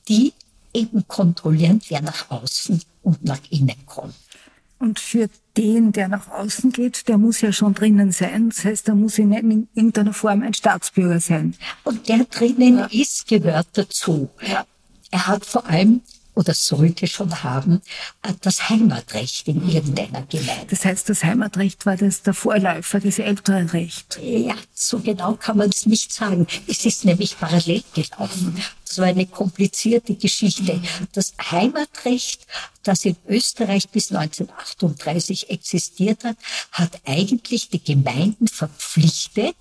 die 0.08 0.32
eben 0.74 1.06
kontrollieren, 1.08 1.80
wer 1.88 2.02
nach 2.02 2.30
außen 2.30 2.82
und 3.02 3.24
nach 3.24 3.40
innen 3.50 3.86
kommt. 3.86 4.14
Und 4.78 5.00
für 5.00 5.28
den, 5.56 5.90
der 5.90 6.06
nach 6.06 6.28
außen 6.28 6.70
geht, 6.70 7.08
der 7.08 7.18
muss 7.18 7.40
ja 7.40 7.52
schon 7.52 7.74
drinnen 7.74 8.12
sein. 8.12 8.50
Das 8.50 8.64
heißt, 8.64 8.86
der 8.86 8.94
muss 8.94 9.18
in 9.18 9.32
irgendeiner 9.32 10.12
Form 10.12 10.42
ein 10.42 10.54
Staatsbürger 10.54 11.18
sein. 11.18 11.56
Und 11.82 12.08
der 12.08 12.24
drinnen 12.26 12.78
ja. 12.78 12.86
ist, 12.86 13.26
gehört 13.26 13.66
dazu. 13.72 14.30
Ja. 14.46 14.64
Er 15.10 15.26
hat 15.26 15.44
vor 15.44 15.66
allem 15.66 16.02
oder 16.38 16.54
sollte 16.54 17.08
schon 17.08 17.42
haben, 17.42 17.82
äh, 18.22 18.32
das 18.42 18.68
Heimatrecht 18.68 19.48
in 19.48 19.68
irgendeiner 19.68 20.22
Gemeinde. 20.22 20.66
Das 20.70 20.84
heißt, 20.84 21.08
das 21.08 21.24
Heimatrecht 21.24 21.84
war 21.84 21.96
das 21.96 22.22
der 22.22 22.32
Vorläufer, 22.32 23.00
das 23.00 23.18
ältere 23.18 23.72
Recht. 23.72 24.20
Ja, 24.22 24.54
so 24.72 25.00
genau 25.00 25.34
kann 25.34 25.56
man 25.56 25.68
es 25.68 25.86
nicht 25.86 26.12
sagen. 26.12 26.46
Es 26.68 26.86
ist 26.86 27.04
nämlich 27.04 27.36
parallel 27.40 27.82
gelaufen. 27.92 28.56
Das 28.86 28.98
war 28.98 29.06
eine 29.06 29.26
komplizierte 29.26 30.14
Geschichte. 30.14 30.80
Das 31.12 31.34
Heimatrecht, 31.50 32.46
das 32.84 33.04
in 33.04 33.16
Österreich 33.26 33.88
bis 33.88 34.12
1938 34.12 35.50
existiert 35.50 36.22
hat, 36.22 36.36
hat 36.70 37.00
eigentlich 37.04 37.68
die 37.68 37.82
Gemeinden 37.82 38.46
verpflichtet, 38.46 39.56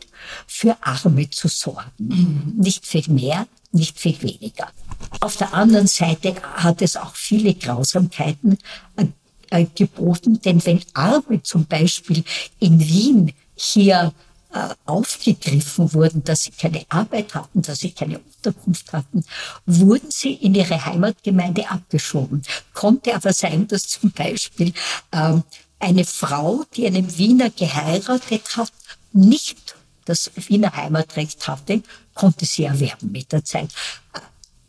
für 0.46 0.78
Arme 0.82 1.28
zu 1.32 1.48
sorgen. 1.48 1.92
Mhm. 1.98 2.54
Nicht 2.58 2.86
viel 2.86 3.10
mehr, 3.10 3.48
nicht 3.72 4.00
viel 4.00 4.22
weniger. 4.22 4.72
Auf 5.20 5.38
der 5.38 5.54
anderen 5.54 5.88
Seite 5.88 6.36
hat 6.42 6.82
es 6.82 6.96
auch 6.96 7.16
viele 7.16 7.54
Grausamkeiten 7.54 8.58
äh, 8.96 9.06
äh, 9.50 9.66
geboten, 9.76 10.42
denn 10.42 10.66
wenn 10.66 10.82
Arme 10.94 11.42
zum 11.44 11.66
Beispiel 11.66 12.24
in 12.60 12.80
Wien 12.80 13.34
hier 13.56 14.14
äh, 14.54 14.70
aufgegriffen 14.86 15.94
wurden, 15.94 16.24
dass 16.24 16.44
sie 16.44 16.52
keine 16.52 16.86
Arbeit 16.90 17.34
hatten, 17.36 17.62
dass 17.62 17.80
sie 17.80 17.92
keine 17.92 18.20
Unterkunft 18.20 18.92
hatten, 18.94 19.24
wurden 19.66 20.10
sie 20.12 20.34
in 20.34 20.56
ihre 20.56 20.86
Heimatgemeinde 20.86 21.70
abgeschoben. 21.70 22.44
Konnte 22.74 23.16
aber 23.16 23.34
sein, 23.34 23.68
dass 23.68 23.88
zum 23.88 24.12
Beispiel 24.12 24.74
äh, 25.12 25.34
eine 25.80 26.06
Frau, 26.06 26.64
die 26.76 26.88
einen 26.88 27.18
Wiener 27.18 27.50
geheiratet 27.50 28.58
hat, 28.58 28.72
nicht 29.14 29.76
das 30.06 30.32
Wiener 30.36 30.76
Heimatrecht 30.76 31.48
hatte, 31.48 31.84
konnte 32.14 32.46
sie 32.46 32.64
erwerben 32.64 33.12
mit 33.12 33.32
der 33.32 33.44
Zeit. 33.44 33.70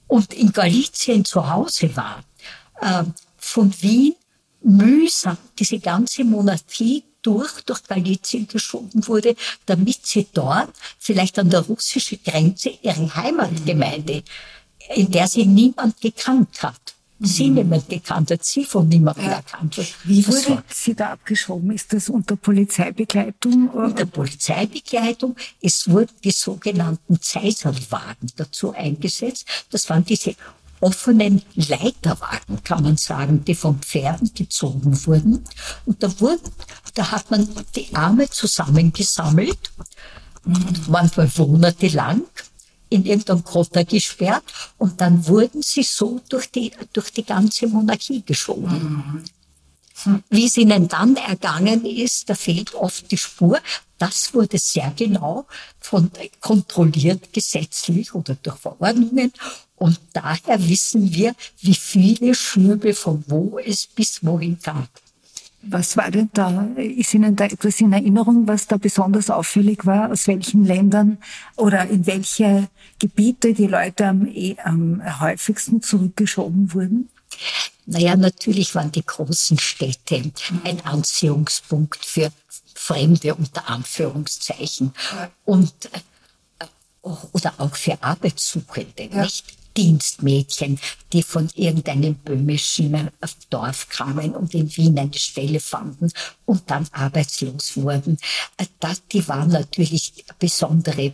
Und 0.09 0.35
in 0.35 0.53
Galizien 0.53 1.25
zu 1.25 1.49
Hause 1.49 1.95
war, 1.97 2.25
äh, 2.81 3.05
von 3.37 3.73
Wien 3.81 4.15
mühsam 4.63 5.37
diese 5.59 5.79
ganze 5.79 6.25
Monarchie 6.25 7.05
durch, 7.23 7.63
durch 7.63 7.83
Galizien 7.85 8.49
geschoben 8.49 9.07
wurde, 9.07 9.37
damit 9.67 10.07
sie 10.07 10.27
dort 10.33 10.71
vielleicht 10.99 11.39
an 11.39 11.51
der 11.51 11.61
russischen 11.61 12.21
Grenze 12.25 12.71
ihre 12.83 13.15
Heimatgemeinde, 13.15 14.23
in 14.95 15.11
der 15.11 15.29
sie 15.29 15.45
niemand 15.45 16.01
gekannt 16.01 16.63
hat, 16.63 16.95
sie 17.21 17.49
mhm. 17.49 17.55
niemand 17.57 17.89
gekannt 17.89 18.31
hat, 18.31 18.45
sie 18.45 18.65
von 18.65 18.89
niemandem 18.89 19.25
ja. 19.25 19.33
erkannt 19.33 19.77
wird. 19.77 19.95
Wie 20.05 20.27
wurde 20.27 20.51
war, 20.51 20.65
sie 20.69 20.95
da 20.95 21.13
abgeschoben? 21.13 21.71
Ist 21.73 21.93
das 21.93 22.09
unter 22.09 22.37
Polizeibegleitung? 22.37 23.71
Oder? 23.71 23.87
Unter 23.87 24.07
Polizeibegleitung. 24.07 25.37
Es 25.61 25.89
wurden 25.89 26.15
die 26.23 26.31
sogenannten 26.31 27.21
Zeiserlwagen 27.21 28.31
dazu 28.37 28.73
eingesetzt. 28.73 29.47
Das 29.71 29.89
waren 29.91 30.05
diese 30.05 30.35
offenen 30.81 31.43
Leiterwagen, 31.55 32.63
kann 32.63 32.85
man 32.85 32.97
sagen, 32.97 33.45
die 33.45 33.57
von 33.57 33.81
Pferden 33.81 34.33
gezogen 34.35 35.07
wurden. 35.07 35.45
Und 35.87 36.03
da 36.03 36.21
wurden, 36.21 36.51
da 36.95 37.11
hat 37.11 37.31
man 37.31 37.49
die 37.75 37.95
Arme 37.95 38.31
zusammengesammelt, 38.31 39.73
manchmal 40.89 41.31
monatelang 41.37 42.23
in 42.91 43.05
irgendeinem 43.05 43.45
Kotter 43.45 43.85
gesperrt 43.85 44.45
und 44.79 45.01
dann 45.01 45.27
wurden 45.27 45.63
sie 45.63 45.83
so 45.83 46.21
durch 46.29 46.51
die, 46.51 46.73
durch 46.93 47.13
die 47.13 47.25
ganze 47.25 47.67
Monarchie 47.67 48.23
geschoben. 48.25 49.23
Mhm. 49.25 50.23
Wie 50.31 50.47
es 50.47 50.57
ihnen 50.57 50.89
dann 50.89 51.17
ergangen 51.17 51.85
ist, 51.85 52.31
da 52.31 52.35
fehlt 52.35 52.75
oft 52.75 53.11
die 53.11 53.19
Spur. 53.19 53.59
Das 53.99 54.33
wurde 54.33 54.59
sehr 54.59 54.93
genau 54.97 55.47
von, 55.81 56.11
kontrolliert 56.41 57.33
gesetzlich 57.33 58.15
oder 58.15 58.37
durch 58.37 58.59
Verordnungen. 58.59 59.33
Und 59.75 60.01
daher 60.13 60.69
wissen 60.69 61.13
wir, 61.13 61.35
wie 61.61 61.75
viele 61.75 62.35
Schnürbel 62.35 62.95
von 62.95 63.25
wo 63.27 63.59
es 63.59 63.87
bis 63.87 64.25
wohin 64.25 64.59
gab. 64.63 64.89
Was 65.63 65.97
war 65.97 66.11
denn 66.11 66.31
da? 66.33 66.69
Ist 66.77 67.15
Ihnen 67.15 67.35
da 67.35 67.45
etwas 67.45 67.81
in 67.81 67.93
Erinnerung, 67.93 68.47
was 68.47 68.69
da 68.69 68.77
besonders 68.77 69.29
auffällig 69.29 69.85
war? 69.87 70.11
Aus 70.11 70.29
welchen 70.29 70.65
Ländern 70.65 71.19
oder 71.57 71.89
in 71.89 72.07
welche 72.07 72.69
Gebiete 72.99 73.55
die 73.55 73.67
Leute 73.67 74.07
am, 74.07 74.27
eh, 74.27 74.57
am 74.63 75.03
häufigsten 75.21 75.83
zurückgeschoben 75.83 76.73
wurden? 76.75 77.11
Naja, 77.87 78.17
natürlich 78.17 78.75
waren 78.75 78.93
die 78.93 79.05
großen 79.05 79.59
Städte 79.59 80.31
ein 80.65 80.81
Anziehungspunkt 80.85 82.05
für 82.05 82.31
Fremde 82.75 83.35
unter 83.35 83.69
Anführungszeichen 83.69 84.93
und 85.45 85.73
äh, 85.93 87.09
oder 87.33 87.55
auch 87.59 87.75
für 87.75 88.01
Arbeitssuchende, 88.03 89.09
ja. 89.11 89.23
nicht? 89.23 89.58
Dienstmädchen, 89.79 90.81
die 91.13 91.23
von 91.23 91.49
irgendeinem 91.55 92.17
böhmischen 92.17 93.11
Dorf 93.49 93.89
kamen 93.89 94.35
und 94.35 94.53
in 94.53 94.77
Wien 94.77 94.99
eine 94.99 95.15
Stelle 95.15 95.61
fanden 95.61 96.11
und 96.47 96.69
dann 96.69 96.89
arbeitslos 96.91 97.77
wurden. 97.77 98.19
Äh, 98.57 98.67
das, 98.81 99.07
die 99.07 99.27
waren 99.29 99.51
natürlich 99.51 100.25
besondere 100.41 101.13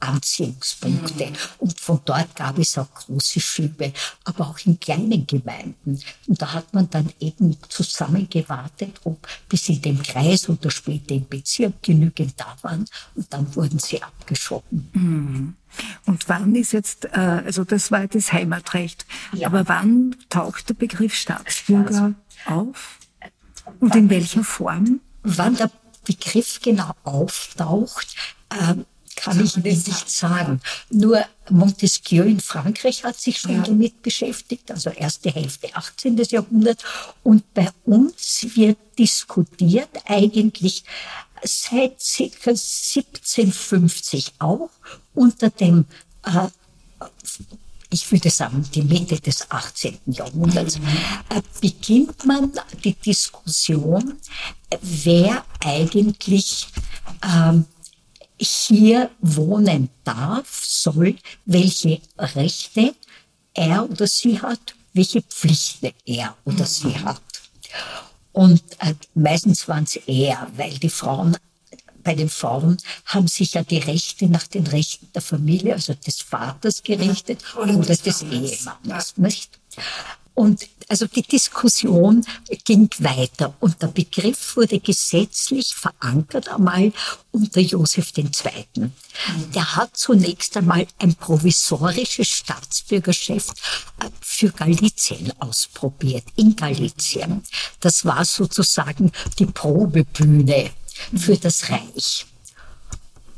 Anziehungspunkte. 0.00 1.26
Mhm. 1.26 1.36
Und 1.58 1.80
von 1.80 2.00
dort 2.04 2.34
gab 2.34 2.58
es 2.58 2.76
auch 2.76 2.92
große 2.92 3.40
Schübe, 3.40 3.92
aber 4.24 4.48
auch 4.48 4.58
in 4.64 4.80
kleinen 4.80 5.26
Gemeinden. 5.26 6.00
Und 6.26 6.42
da 6.42 6.52
hat 6.52 6.72
man 6.74 6.90
dann 6.90 7.12
eben 7.20 7.56
zusammengewartet, 7.68 9.00
ob 9.04 9.26
bis 9.48 9.68
in 9.68 9.82
dem 9.82 10.02
Kreis 10.02 10.48
oder 10.48 10.70
später 10.70 11.14
im 11.14 11.28
Bezirk 11.28 11.82
genügend 11.82 12.34
da 12.36 12.56
waren. 12.62 12.84
Und 13.14 13.32
dann 13.32 13.54
wurden 13.54 13.78
sie 13.78 14.02
abgeschoben. 14.02 14.88
Mhm. 14.92 15.56
Und 16.06 16.28
wann 16.28 16.54
ist 16.54 16.72
jetzt, 16.72 17.04
äh, 17.06 17.42
also 17.44 17.64
das 17.64 17.90
war 17.92 18.06
das 18.06 18.32
Heimatrecht, 18.32 19.06
ja. 19.32 19.46
aber 19.46 19.68
wann 19.68 20.16
taucht 20.28 20.68
der 20.68 20.74
Begriff 20.74 21.14
Staatsbürger 21.14 22.14
auf? 22.46 22.98
Und 23.78 23.94
in 23.94 24.10
welcher 24.10 24.42
Form? 24.42 25.00
Wann 25.22 25.56
der 25.56 25.70
Begriff 26.04 26.60
genau 26.60 26.92
auftaucht, 27.04 28.16
äh, 28.50 28.74
kann 29.22 29.44
ich 29.44 29.56
Ihnen 29.56 29.64
nicht 29.64 30.10
sagen. 30.10 30.60
Nur 30.90 31.24
Montesquieu 31.48 32.22
in 32.24 32.40
Frankreich 32.40 33.04
hat 33.04 33.18
sich 33.18 33.38
schon 33.38 33.56
ja. 33.56 33.62
damit 33.62 34.02
beschäftigt, 34.02 34.70
also 34.70 34.90
erste 34.90 35.30
Hälfte 35.30 35.74
18. 35.74 36.16
Jahrhundert. 36.16 36.82
Und 37.22 37.52
bei 37.54 37.68
uns 37.84 38.46
wird 38.54 38.78
diskutiert 38.98 39.90
eigentlich 40.06 40.84
seit 41.42 41.98
ca. 41.98 42.50
1750 42.50 44.34
auch 44.38 44.70
unter 45.14 45.50
dem 45.50 45.86
äh, 46.24 46.48
ich 47.90 48.10
würde 48.12 48.30
sagen, 48.30 48.64
die 48.72 48.82
Mitte 48.82 49.20
des 49.20 49.50
18. 49.50 49.98
Jahrhunderts, 50.06 50.78
mhm. 50.78 50.86
äh, 51.28 51.42
beginnt 51.60 52.24
man 52.24 52.52
die 52.84 52.94
Diskussion, 52.94 54.14
wer 54.80 55.44
eigentlich 55.58 56.68
ähm, 57.24 57.66
hier 58.40 59.10
wohnen 59.20 59.90
darf, 60.04 60.64
soll, 60.64 61.16
welche 61.44 62.00
Rechte 62.18 62.94
er 63.54 63.88
oder 63.88 64.06
sie 64.06 64.40
hat, 64.40 64.74
welche 64.92 65.22
Pflichten 65.22 65.92
er 66.06 66.36
oder 66.44 66.64
sie 66.64 66.88
mhm. 66.88 67.04
hat. 67.04 67.22
Und 68.32 68.62
äh, 68.78 68.94
meistens 69.14 69.68
waren 69.68 69.84
es 69.84 69.96
eher, 69.96 70.46
weil 70.56 70.78
die 70.78 70.88
Frauen, 70.88 71.36
bei 72.02 72.14
den 72.14 72.30
Frauen 72.30 72.78
haben 73.04 73.28
sich 73.28 73.54
ja 73.54 73.62
die 73.62 73.78
Rechte 73.78 74.26
nach 74.26 74.46
den 74.46 74.66
Rechten 74.66 75.08
der 75.14 75.22
Familie, 75.22 75.74
also 75.74 75.94
des 75.94 76.22
Vaters 76.22 76.82
gerichtet 76.82 77.42
oder, 77.56 77.76
oder 77.76 77.96
des, 77.96 78.22
Ehemannes, 78.22 79.16
nicht? 79.18 79.58
Und 80.34 80.66
also 80.90 81.06
die 81.06 81.22
Diskussion 81.22 82.26
ging 82.64 82.90
weiter 82.98 83.54
und 83.60 83.80
der 83.80 83.86
Begriff 83.86 84.56
wurde 84.56 84.80
gesetzlich 84.80 85.72
verankert 85.72 86.48
einmal 86.48 86.92
unter 87.30 87.60
Josef 87.60 88.12
II. 88.16 88.90
Der 89.54 89.76
hat 89.76 89.96
zunächst 89.96 90.56
einmal 90.56 90.88
ein 90.98 91.14
provisorisches 91.14 92.26
Staatsbürgerschaft 92.26 93.56
äh, 94.00 94.10
für 94.20 94.50
Galizien 94.50 95.32
ausprobiert, 95.38 96.24
in 96.34 96.56
Galizien. 96.56 97.44
Das 97.78 98.04
war 98.04 98.24
sozusagen 98.24 99.12
die 99.38 99.46
Probebühne 99.46 100.70
für 101.16 101.36
das 101.36 101.70
Reich. 101.70 102.26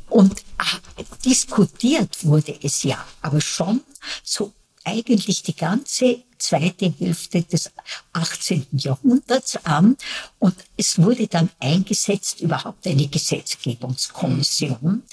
Und 0.09 0.39
äh, 0.39 1.03
diskutiert 1.23 2.25
wurde 2.25 2.57
es 2.63 2.81
ja, 2.81 3.05
aber 3.21 3.41
schon 3.41 3.81
so 4.23 4.53
eigentlich 4.83 5.43
die 5.43 5.55
ganze 5.55 6.23
zweite 6.37 6.93
Hälfte 6.99 7.41
des 7.43 7.71
18. 8.11 8.67
Jahrhunderts 8.73 9.57
an 9.65 9.97
und 10.39 10.55
es 10.75 11.01
wurde 11.01 11.27
dann 11.27 11.49
eingesetzt 11.59 12.41
überhaupt 12.41 12.85
eine 12.85 13.07
Gesetzgebungskommission 13.07 15.03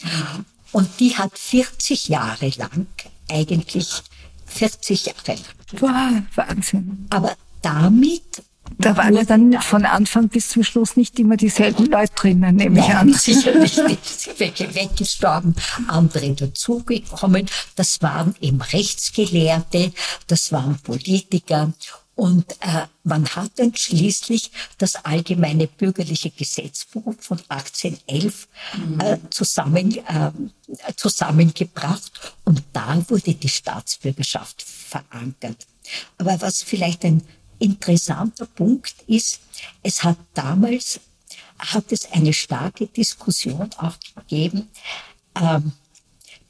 und 0.72 1.00
die 1.00 1.16
hat 1.16 1.38
40 1.38 2.08
Jahre 2.08 2.50
lang 2.56 2.86
eigentlich 3.28 3.88
40 4.46 5.06
Jahre 5.06 5.34
lang. 5.34 5.44
Wow, 5.80 6.22
Wahnsinn. 6.34 7.06
Aber 7.10 7.36
damit 7.62 8.42
da 8.78 8.96
waren 8.96 9.14
ja 9.14 9.24
dann 9.24 9.60
von 9.60 9.84
Anfang 9.84 10.28
bis 10.28 10.48
zum 10.48 10.64
Schluss 10.64 10.96
nicht 10.96 11.18
immer 11.18 11.36
dieselben 11.36 11.86
Leute 11.86 12.12
drinnen, 12.14 12.56
nehme 12.56 12.80
ich 12.80 12.94
an. 12.94 13.12
Sicherlich 13.12 13.76
nicht. 13.76 14.30
Welche 14.38 14.74
weggestorben, 14.74 15.54
andere 15.88 16.32
dazugekommen. 16.34 17.46
Das 17.76 18.00
waren 18.02 18.34
eben 18.40 18.60
Rechtsgelehrte, 18.60 19.92
das 20.26 20.52
waren 20.52 20.78
Politiker. 20.78 21.72
Und 22.14 22.52
äh, 22.60 22.86
man 23.02 23.26
hat 23.28 23.52
dann 23.56 23.74
schließlich 23.74 24.50
das 24.76 25.06
allgemeine 25.06 25.66
bürgerliche 25.66 26.30
Gesetzbuch 26.30 27.14
von 27.18 27.40
1811 27.48 28.48
mhm. 28.76 29.00
äh, 29.00 29.18
zusammen, 29.30 29.96
äh, 29.96 30.30
zusammengebracht 30.96 32.34
und 32.44 32.62
da 32.74 33.02
wurde 33.08 33.32
die 33.32 33.48
Staatsbürgerschaft 33.48 34.60
verankert. 34.62 35.66
Aber 36.18 36.38
was 36.42 36.62
vielleicht 36.62 37.06
ein 37.06 37.22
interessanter 37.60 38.46
Punkt 38.46 38.94
ist, 39.06 39.40
es 39.82 40.02
hat 40.02 40.18
damals, 40.34 41.00
hat 41.58 41.92
es 41.92 42.10
eine 42.10 42.32
starke 42.32 42.86
Diskussion 42.86 43.70
auch 43.78 43.94
gegeben, 44.16 44.68
ähm, 45.34 45.72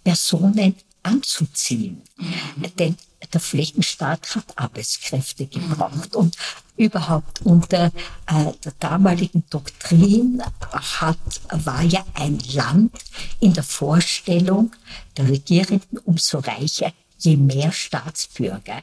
Personen 0.02 0.76
anzuziehen. 1.02 2.02
Mhm. 2.16 2.76
Denn 2.78 2.96
der 3.32 3.40
Flächenstaat 3.40 4.34
hat 4.34 4.56
Arbeitskräfte 4.56 5.46
gebraucht 5.46 6.16
und 6.16 6.36
überhaupt 6.76 7.42
unter 7.42 7.86
äh, 8.26 8.52
der 8.64 8.72
damaligen 8.80 9.44
Doktrin 9.50 10.42
hat, 10.72 11.18
war 11.50 11.82
ja 11.82 12.04
ein 12.14 12.38
Land 12.52 12.92
in 13.40 13.52
der 13.52 13.62
Vorstellung 13.62 14.72
der 15.16 15.28
Regierenden 15.28 15.98
umso 15.98 16.38
reicher, 16.38 16.92
je 17.18 17.36
mehr 17.36 17.72
Staatsbürger 17.72 18.82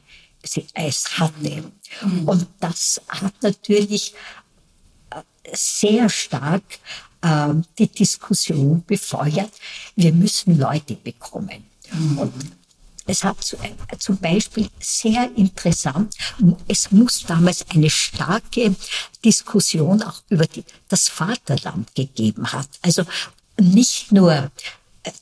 es 0.74 1.18
hatte. 1.18 1.64
Mhm. 2.02 2.28
Und 2.28 2.46
das 2.60 3.00
hat 3.08 3.34
natürlich 3.42 4.14
äh, 5.10 5.22
sehr 5.52 6.08
stark 6.08 6.62
äh, 7.22 7.48
die 7.78 7.88
Diskussion 7.88 8.84
befeuert, 8.86 9.52
wir 9.96 10.12
müssen 10.12 10.58
Leute 10.58 10.94
bekommen. 10.94 11.64
Mhm. 11.92 12.18
Und 12.18 12.32
es 13.06 13.24
hat 13.24 13.38
äh, 13.62 13.96
zum 13.98 14.18
Beispiel 14.18 14.68
sehr 14.78 15.30
interessant, 15.34 16.14
es 16.68 16.90
muss 16.90 17.24
damals 17.26 17.64
eine 17.70 17.90
starke 17.90 18.74
Diskussion 19.24 20.02
auch 20.02 20.22
über 20.28 20.46
die, 20.46 20.64
das 20.88 21.08
Vaterland 21.08 21.94
gegeben 21.94 22.52
hat. 22.52 22.68
Also 22.82 23.04
nicht 23.60 24.12
nur 24.12 24.50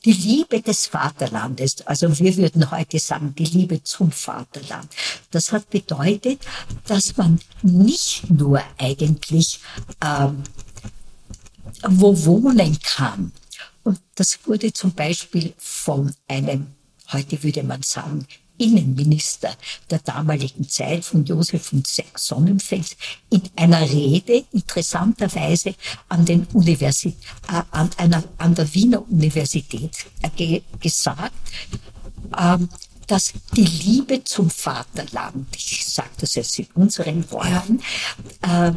die 0.05 0.13
Liebe 0.13 0.63
des 0.63 0.87
Vaterlandes, 0.87 1.87
also 1.87 2.19
wir 2.19 2.37
würden 2.37 2.71
heute 2.71 2.99
sagen, 2.99 3.35
die 3.37 3.45
Liebe 3.45 3.83
zum 3.83 4.11
Vaterland, 4.11 4.89
das 5.31 5.53
hat 5.53 5.69
bedeutet, 5.71 6.41
dass 6.87 7.17
man 7.17 7.41
nicht 7.63 8.31
nur 8.31 8.63
eigentlich 8.79 9.61
ähm, 10.05 10.43
wo 11.89 12.25
wohnen 12.25 12.79
kann. 12.81 13.33
Und 13.85 14.01
das 14.15 14.39
wurde 14.47 14.73
zum 14.73 14.93
Beispiel 14.93 15.55
von 15.59 16.13
einem, 16.29 16.69
heute 17.13 17.43
würde 17.43 17.63
man 17.63 17.83
sagen, 17.83 18.27
Innenminister 18.59 19.55
der 19.91 19.99
damaligen 20.01 20.69
Zeit 20.69 21.05
von 21.05 21.25
Josef 21.25 21.67
von 21.67 21.83
Sonnenfels 22.15 22.97
in 23.31 23.43
einer 23.57 23.89
Rede 23.89 24.45
interessanterweise 24.53 25.75
an, 26.09 26.25
den 26.25 26.47
Universität, 26.53 27.17
äh, 27.49 27.63
an, 27.71 27.91
einer, 27.97 28.23
an 28.39 28.55
der 28.55 28.73
Wiener 28.75 29.03
Universität 29.11 29.93
äh, 30.39 30.61
gesagt, 30.81 31.35
äh, 32.37 32.59
dass 33.07 33.33
die 33.55 33.65
Liebe 33.65 34.25
zum 34.25 34.51
Vaterland, 34.51 35.55
ich 35.55 35.85
sage 35.87 36.11
das 36.21 36.35
jetzt 36.35 36.59
in 36.59 36.67
unseren 36.75 37.31
Worten, 37.31 37.81
ja. 38.45 38.69
äh, 38.69 38.75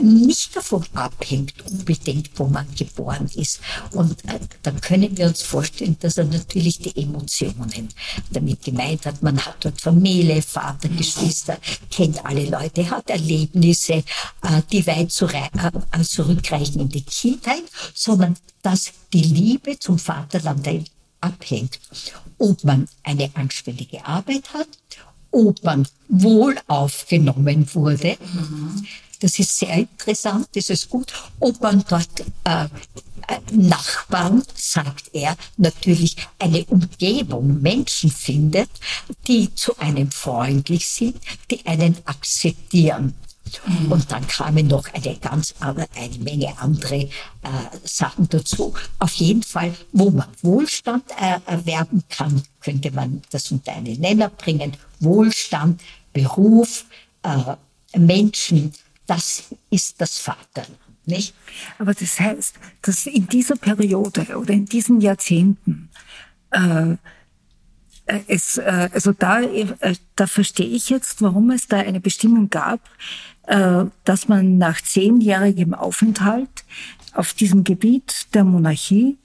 nicht 0.00 0.56
davon 0.56 0.84
abhängt 0.94 1.54
unbedingt, 1.70 2.30
wo 2.36 2.46
man 2.46 2.66
geboren 2.74 3.28
ist. 3.34 3.60
Und 3.92 4.24
äh, 4.26 4.38
dann 4.62 4.80
können 4.80 5.16
wir 5.16 5.26
uns 5.26 5.42
vorstellen, 5.42 5.96
dass 6.00 6.18
er 6.18 6.24
natürlich 6.24 6.78
die 6.78 6.96
Emotionen 7.02 7.88
damit 8.30 8.62
gemeint 8.62 9.06
hat. 9.06 9.22
Man 9.22 9.44
hat 9.44 9.56
dort 9.64 9.80
Familie, 9.80 10.42
Vater, 10.42 10.88
Geschwister, 10.88 11.58
kennt 11.90 12.24
alle 12.24 12.46
Leute, 12.46 12.90
hat 12.90 13.10
Erlebnisse, 13.10 13.94
äh, 14.42 14.62
die 14.70 14.86
weit 14.86 15.12
zu, 15.12 15.26
äh, 15.26 16.02
zurückreichen 16.02 16.80
in 16.80 16.88
die 16.88 17.02
Kindheit, 17.02 17.64
sondern 17.94 18.36
dass 18.62 18.92
die 19.12 19.22
Liebe 19.22 19.78
zum 19.78 19.98
Vaterland 19.98 20.68
abhängt. 21.20 21.80
Ob 22.38 22.64
man 22.64 22.88
eine 23.02 23.30
anständige 23.34 24.04
Arbeit 24.04 24.52
hat, 24.54 24.68
ob 25.30 25.62
man 25.62 25.86
wohl 26.08 26.56
aufgenommen 26.66 27.66
wurde, 27.74 28.16
mhm 28.32 28.86
das 29.20 29.38
ist 29.38 29.58
sehr 29.58 29.74
interessant, 29.74 30.48
das 30.54 30.70
ist 30.70 30.88
gut. 30.88 31.12
Ob 31.38 31.60
man 31.60 31.84
dort 31.88 32.24
äh, 32.44 32.66
Nachbarn, 33.52 34.42
sagt 34.54 35.10
er, 35.12 35.36
natürlich 35.56 36.16
eine 36.38 36.64
Umgebung, 36.64 37.60
Menschen 37.60 38.10
findet, 38.10 38.70
die 39.26 39.54
zu 39.54 39.76
einem 39.78 40.10
freundlich 40.10 40.88
sind, 40.88 41.16
die 41.50 41.64
einen 41.66 41.96
akzeptieren. 42.04 43.14
Mhm. 43.66 43.92
Und 43.92 44.12
dann 44.12 44.26
kamen 44.26 44.66
noch 44.66 44.92
eine 44.94 45.16
ganz 45.16 45.54
eine 45.60 46.18
Menge 46.20 46.56
andere 46.58 46.96
äh, 46.96 47.08
Sachen 47.84 48.28
dazu. 48.28 48.74
Auf 48.98 49.12
jeden 49.14 49.42
Fall, 49.42 49.74
wo 49.92 50.10
man 50.10 50.28
Wohlstand 50.42 51.04
äh, 51.20 51.38
erwerben 51.46 52.04
kann, 52.08 52.42
könnte 52.60 52.90
man 52.90 53.22
das 53.30 53.50
unter 53.50 53.72
einen 53.72 54.00
Nenner 54.00 54.30
bringen. 54.30 54.76
Wohlstand, 55.00 55.80
Beruf, 56.12 56.84
äh, 57.22 57.56
Menschen, 57.98 58.72
das 59.10 59.44
ist 59.70 60.00
das 60.00 60.18
Vaterland. 60.18 60.78
Nicht? 61.04 61.34
Aber 61.78 61.94
das 61.94 62.20
heißt, 62.20 62.54
dass 62.82 63.06
in 63.06 63.26
dieser 63.26 63.56
Periode 63.56 64.36
oder 64.36 64.52
in 64.54 64.66
diesen 64.66 65.00
Jahrzehnten 65.00 65.88
äh, 66.52 66.96
äh, 68.10 68.20
es, 68.26 68.58
äh, 68.58 68.88
also 68.92 69.12
da, 69.12 69.40
äh, 69.40 69.94
da 70.16 70.26
verstehe 70.26 70.66
ich 70.66 70.90
jetzt, 70.90 71.22
warum 71.22 71.50
es 71.50 71.68
da 71.68 71.78
eine 71.78 72.00
Bestimmung 72.00 72.50
gab, 72.50 72.80
dass 74.04 74.28
man 74.28 74.58
nach 74.58 74.80
zehnjährigem 74.80 75.74
Aufenthalt 75.74 76.64
auf 77.14 77.32
diesem 77.32 77.64
Gebiet 77.64 78.32
der 78.32 78.44
Monarchie 78.44 79.18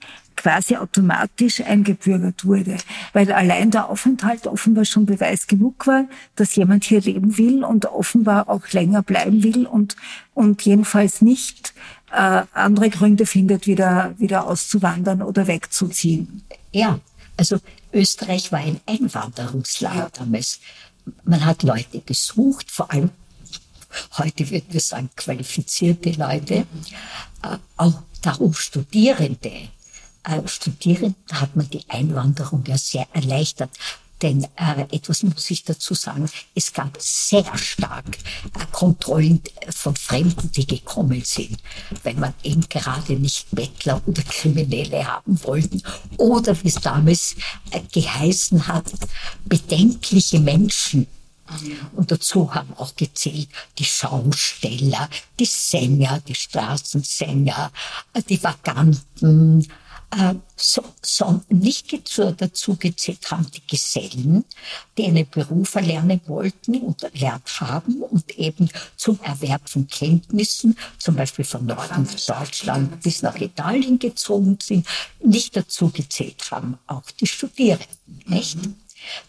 quasi 0.46 0.76
automatisch 0.76 1.60
eingebürgert 1.60 2.44
wurde, 2.44 2.76
weil 3.12 3.32
allein 3.32 3.72
der 3.72 3.90
Aufenthalt 3.90 4.46
offenbar 4.46 4.84
schon 4.84 5.04
Beweis 5.04 5.48
genug 5.48 5.88
war, 5.88 6.04
dass 6.36 6.54
jemand 6.54 6.84
hier 6.84 7.00
leben 7.00 7.36
will 7.36 7.64
und 7.64 7.86
offenbar 7.86 8.48
auch 8.48 8.68
länger 8.70 9.02
bleiben 9.02 9.42
will 9.42 9.66
und, 9.66 9.96
und 10.34 10.62
jedenfalls 10.62 11.20
nicht 11.20 11.74
äh, 12.12 12.42
andere 12.52 12.90
Gründe 12.90 13.26
findet, 13.26 13.66
wieder, 13.66 14.14
wieder 14.18 14.46
auszuwandern 14.46 15.20
oder 15.20 15.48
wegzuziehen. 15.48 16.42
Ja, 16.70 17.00
also 17.36 17.58
Österreich 17.92 18.52
war 18.52 18.60
ein 18.60 18.80
Einwanderungsland 18.86 19.96
ja. 19.96 20.10
damals. 20.12 20.60
Man 21.24 21.44
hat 21.44 21.64
Leute 21.64 22.02
gesucht, 22.02 22.70
vor 22.70 22.92
allem 22.92 23.10
heute 24.16 24.48
würden 24.48 24.66
wir 24.68 24.80
sagen 24.80 25.10
qualifizierte 25.16 26.10
Leute, 26.12 26.66
äh, 27.42 27.56
auch 27.76 27.94
darum 28.22 28.54
Studierende. 28.54 29.70
Äh, 30.26 30.46
Studierenden 30.46 31.14
hat 31.32 31.56
man 31.56 31.70
die 31.70 31.84
Einwanderung 31.88 32.64
ja 32.66 32.76
sehr 32.76 33.06
erleichtert. 33.12 33.70
Denn 34.22 34.44
äh, 34.56 34.82
etwas 34.92 35.22
muss 35.22 35.50
ich 35.50 35.64
dazu 35.64 35.92
sagen, 35.92 36.28
es 36.54 36.72
gab 36.72 36.96
sehr 36.98 37.44
stark 37.58 38.16
äh, 38.54 38.64
Kontrollen 38.72 39.42
von 39.68 39.94
Fremden, 39.94 40.50
die 40.52 40.66
gekommen 40.66 41.22
sind, 41.22 41.58
weil 42.02 42.14
man 42.14 42.32
eben 42.42 42.66
gerade 42.68 43.12
nicht 43.12 43.46
Bettler 43.50 44.00
oder 44.06 44.22
Kriminelle 44.22 45.06
haben 45.06 45.42
wollten 45.44 45.82
oder 46.16 46.56
wie 46.62 46.68
es 46.68 46.76
damals 46.76 47.36
äh, 47.70 47.80
geheißen 47.92 48.66
hat, 48.66 48.90
bedenkliche 49.44 50.40
Menschen. 50.40 51.06
Und 51.94 52.10
dazu 52.10 52.52
haben 52.54 52.72
auch 52.76 52.96
gezählt 52.96 53.48
die 53.78 53.84
Schausteller, 53.84 55.08
die 55.38 55.44
Sänger, 55.44 56.20
die 56.26 56.34
Straßensänger, 56.34 57.70
äh, 58.14 58.22
die 58.22 58.42
Vaganten, 58.42 59.68
äh, 60.10 60.34
so, 60.56 60.82
so 61.02 61.40
nicht 61.48 61.92
dazu 62.16 62.76
gezählt 62.76 63.30
haben 63.30 63.50
die 63.50 63.66
Gesellen, 63.66 64.44
die 64.96 65.06
einen 65.06 65.28
Beruf 65.28 65.74
erlernen 65.74 66.20
wollten 66.26 66.76
und 66.76 67.02
erlernt 67.02 67.60
haben 67.60 68.02
und 68.02 68.38
eben 68.38 68.68
zum 68.96 69.18
Erwerb 69.22 69.68
von 69.68 69.86
Kenntnissen, 69.86 70.76
zum 70.98 71.16
Beispiel 71.16 71.44
von 71.44 71.66
Norden 71.66 72.08
Deutschland 72.26 73.00
bis 73.02 73.22
nach 73.22 73.38
Italien 73.40 73.98
gezogen 73.98 74.58
sind, 74.62 74.86
nicht 75.22 75.56
dazu 75.56 75.90
gezählt 75.90 76.50
haben, 76.50 76.78
auch 76.86 77.10
die 77.10 77.26
Studierenden, 77.26 77.88
nicht? 78.26 78.56
Mhm. 78.56 78.74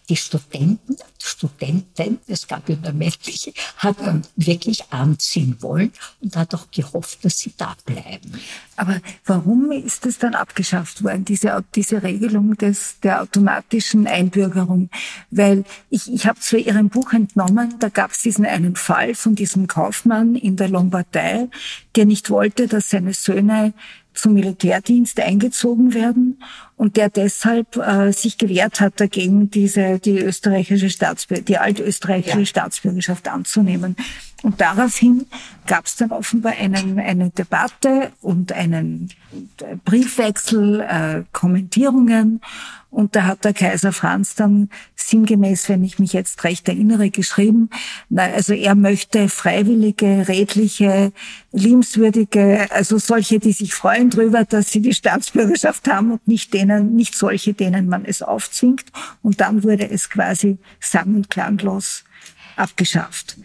Die 0.08 0.16
Studenten, 0.16 0.96
Studenten, 1.22 2.18
es 2.26 2.46
gab 2.46 2.68
ja 2.68 2.76
nur 2.76 2.92
männliche, 2.92 3.52
hat 3.76 4.00
man 4.00 4.22
wirklich 4.36 4.84
anziehen 4.90 5.56
wollen 5.60 5.92
und 6.20 6.36
hat 6.36 6.54
auch 6.54 6.70
gehofft, 6.70 7.24
dass 7.24 7.38
sie 7.38 7.52
da 7.56 7.76
bleiben. 7.84 8.32
Aber 8.76 9.00
warum 9.24 9.72
ist 9.72 10.06
es 10.06 10.18
dann 10.18 10.34
abgeschafft 10.34 11.02
worden, 11.02 11.24
diese, 11.24 11.64
diese 11.74 12.02
Regelung 12.02 12.56
des, 12.56 13.00
der 13.00 13.22
automatischen 13.22 14.06
Einbürgerung? 14.06 14.90
Weil 15.30 15.64
ich, 15.90 16.12
ich 16.12 16.26
habe 16.26 16.40
zu 16.40 16.56
Ihrem 16.56 16.88
Buch 16.88 17.12
entnommen, 17.12 17.74
da 17.78 17.88
gab 17.88 18.12
es 18.12 18.22
diesen 18.22 18.46
einen 18.46 18.76
Fall 18.76 19.14
von 19.14 19.34
diesem 19.34 19.66
Kaufmann 19.66 20.36
in 20.36 20.56
der 20.56 20.68
Lombardei, 20.68 21.48
der 21.96 22.06
nicht 22.06 22.30
wollte, 22.30 22.68
dass 22.68 22.90
seine 22.90 23.14
Söhne 23.14 23.74
zum 24.18 24.34
Militärdienst 24.34 25.20
eingezogen 25.20 25.94
werden 25.94 26.42
und 26.76 26.96
der 26.96 27.08
deshalb 27.08 27.76
äh, 27.76 28.12
sich 28.12 28.38
gewehrt 28.38 28.80
hat 28.80 29.00
dagegen, 29.00 29.50
diese 29.50 29.98
die 29.98 30.18
österreichische 30.18 30.90
Staatsbürger, 30.90 31.42
die 31.42 31.58
altösterreichische 31.58 32.40
ja. 32.40 32.46
Staatsbürgerschaft 32.46 33.28
anzunehmen. 33.28 33.96
Und 34.42 34.60
daraufhin 34.60 35.26
gab 35.66 35.86
es 35.86 35.96
dann 35.96 36.12
offenbar 36.12 36.52
einen, 36.52 36.98
eine 37.00 37.30
Debatte 37.30 38.12
und 38.20 38.52
einen 38.52 39.10
Briefwechsel, 39.84 40.80
äh, 40.80 41.24
Kommentierungen. 41.32 42.40
Und 42.90 43.16
da 43.16 43.24
hat 43.24 43.44
der 43.44 43.52
Kaiser 43.52 43.92
Franz 43.92 44.36
dann 44.36 44.70
sinngemäß, 44.94 45.68
wenn 45.68 45.84
ich 45.84 45.98
mich 45.98 46.12
jetzt 46.12 46.44
recht 46.44 46.68
erinnere, 46.68 47.10
geschrieben, 47.10 47.68
na, 48.08 48.22
also 48.22 48.54
er 48.54 48.74
möchte 48.74 49.28
freiwillige, 49.28 50.26
redliche, 50.28 51.12
liebenswürdige, 51.52 52.68
also 52.70 52.96
solche, 52.98 53.40
die 53.40 53.52
sich 53.52 53.74
freuen 53.74 54.08
drüber, 54.08 54.44
dass 54.44 54.70
sie 54.70 54.80
die 54.80 54.94
Staatsbürgerschaft 54.94 55.88
haben 55.88 56.12
und 56.12 56.28
nicht 56.28 56.54
denen, 56.54 56.94
nicht 56.94 57.14
solche, 57.14 57.54
denen 57.54 57.88
man 57.88 58.04
es 58.04 58.22
aufzwingt. 58.22 58.86
Und 59.22 59.40
dann 59.40 59.64
wurde 59.64 59.90
es 59.90 60.08
quasi 60.08 60.58
sang- 60.80 61.16
und 61.16 61.28
klanglos 61.28 62.04
abgeschafft. 62.56 63.36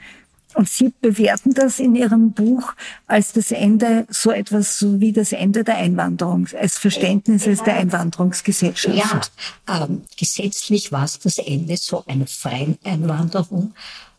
Und 0.53 0.69
Sie 0.69 0.93
bewerten 1.01 1.53
das 1.53 1.79
in 1.79 1.95
Ihrem 1.95 2.31
Buch 2.31 2.73
als 3.07 3.33
das 3.33 3.51
Ende, 3.51 4.05
so 4.09 4.31
etwas 4.31 4.77
so 4.77 4.99
wie 4.99 5.11
das 5.11 5.31
Ende 5.31 5.63
der 5.63 5.77
Einwanderung, 5.77 6.47
als 6.59 6.77
Verständnisses 6.77 7.63
der 7.63 7.77
Einwanderungsgesellschaft. 7.77 9.31
Ja, 9.67 9.85
ähm, 9.85 10.03
gesetzlich 10.17 10.91
war 10.91 11.05
es 11.05 11.19
das 11.19 11.37
Ende 11.37 11.77
so 11.77 12.05
einer 12.05 12.27
freien 12.27 12.77
Einwanderung 12.83 13.73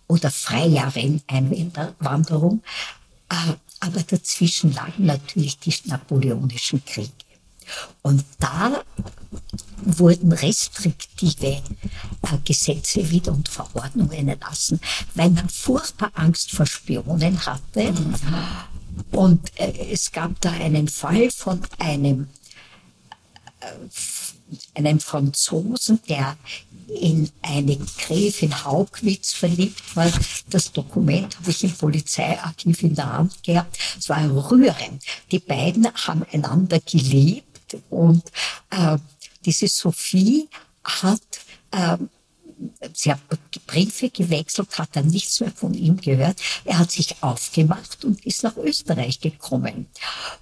oder 0.07 0.31
freieren 0.31 1.23
Einwanderung. 1.29 2.62
Äh, 3.31 3.55
aber 3.81 4.03
dazwischen 4.03 4.73
lagen 4.73 5.07
natürlich 5.07 5.59
die 5.59 5.75
napoleonischen 5.85 6.85
Kriege. 6.85 7.12
Und 8.02 8.24
da 8.38 8.82
wurden 9.84 10.32
restriktive 10.32 11.46
äh, 11.46 11.62
Gesetze 12.44 13.10
wieder 13.10 13.32
und 13.32 13.48
Verordnungen 13.48 14.28
erlassen, 14.28 14.80
weil 15.14 15.30
man 15.30 15.48
furchtbar 15.48 16.10
Angst 16.14 16.52
vor 16.52 16.66
Spionen 16.66 17.44
hatte. 17.44 17.94
Und 19.10 19.58
äh, 19.58 19.90
es 19.92 20.12
gab 20.12 20.40
da 20.40 20.50
einen 20.50 20.88
Fall 20.88 21.30
von 21.30 21.60
einem, 21.78 22.28
äh, 23.60 24.78
einem 24.78 25.00
Franzosen, 25.00 26.00
der 26.08 26.37
in 26.88 27.30
eine 27.42 27.76
Gräfin 27.76 28.64
Haugwitz 28.64 29.32
verliebt 29.32 29.96
war. 29.96 30.10
Das 30.50 30.72
Dokument 30.72 31.37
habe 31.38 31.50
ich 31.50 31.64
im 31.64 31.72
Polizeiarchiv 31.72 32.82
in 32.82 32.94
der 32.94 33.12
Hand 33.12 33.42
gehabt. 33.42 33.78
Es 33.98 34.08
war 34.08 34.22
rührend. 34.50 35.02
Die 35.30 35.38
beiden 35.38 35.88
haben 35.94 36.24
einander 36.30 36.80
geliebt 36.80 37.53
und 37.90 38.22
äh, 38.70 38.98
diese 39.44 39.68
Sophie 39.68 40.48
hat, 40.83 41.20
äh, 41.70 41.98
sie 42.92 43.12
hat 43.12 43.20
Briefe 43.66 44.11
gewechselt, 44.11 44.79
hat 44.79 44.90
dann 44.92 45.09
nichts 45.09 45.40
mehr 45.40 45.53
von 45.53 45.74
ihm 45.74 45.96
gehört. 45.96 46.40
Er 46.64 46.79
hat 46.79 46.90
sich 46.90 47.16
aufgemacht 47.22 48.05
und 48.05 48.24
ist 48.24 48.42
nach 48.42 48.57
Österreich 48.57 49.20
gekommen. 49.20 49.87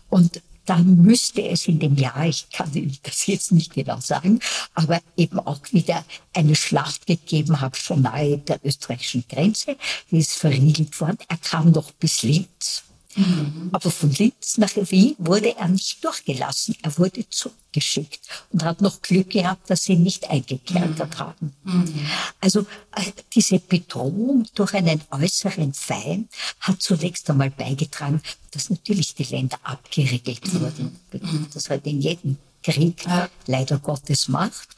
Und 0.09 0.43
dann 0.65 0.97
müsste 0.97 1.43
es 1.43 1.67
in 1.67 1.81
dem 1.81 1.97
Jahr, 1.97 2.27
ich 2.27 2.49
kann 2.51 2.71
das 3.03 3.27
jetzt 3.27 3.51
nicht 3.51 3.75
genau 3.75 3.99
sagen, 3.99 4.39
aber 4.75 5.01
eben 5.17 5.41
auch 5.41 5.61
wieder 5.73 6.05
eine 6.35 6.55
Schlacht 6.55 7.07
gegeben 7.07 7.61
haben, 7.61 7.75
schon 7.75 8.03
nahe 8.03 8.39
der 8.39 8.61
österreichischen 8.65 9.25
Grenze. 9.29 9.77
Die 10.11 10.19
ist 10.19 10.35
verriegelt 10.35 11.01
worden. 11.01 11.19
Er 11.29 11.39
kam 11.39 11.73
noch 11.73 11.91
bis 11.93 12.23
Linz 12.23 12.85
Mhm. 13.14 13.70
Aber 13.72 13.90
von 13.90 14.11
Linz 14.11 14.59
nach 14.59 14.75
Wien 14.75 15.14
wurde 15.18 15.57
er 15.57 15.68
nicht 15.68 16.05
durchgelassen. 16.05 16.77
Er 16.83 16.96
wurde 16.98 17.29
zurückgeschickt 17.29 18.20
und 18.51 18.64
hat 18.64 18.81
noch 18.81 19.03
Glück 19.03 19.31
gehabt, 19.31 19.68
dass 19.68 19.85
sie 19.85 19.96
nicht 19.96 20.29
eingekerkert 20.31 21.14
mhm. 21.14 21.18
haben. 21.18 21.53
Mhm. 21.64 22.07
Also 22.40 22.61
äh, 22.94 23.12
diese 23.35 23.59
Bedrohung 23.59 24.46
durch 24.55 24.75
einen 24.75 25.01
äußeren 25.11 25.75
Feind 25.75 26.31
hat 26.61 26.81
zunächst 26.81 27.29
einmal 27.31 27.51
beigetragen, 27.51 28.22
dass 28.51 28.70
natürlich 28.70 29.14
die 29.14 29.25
Länder 29.25 29.59
abgeriegelt 29.62 30.53
wurden. 30.55 30.98
Mhm. 31.12 31.46
Das 31.53 31.68
hat 31.70 31.87
in 31.87 32.01
jedem 32.01 32.38
Krieg 32.62 33.05
leider 33.46 33.79
Gottes 33.79 34.29
macht. 34.29 34.68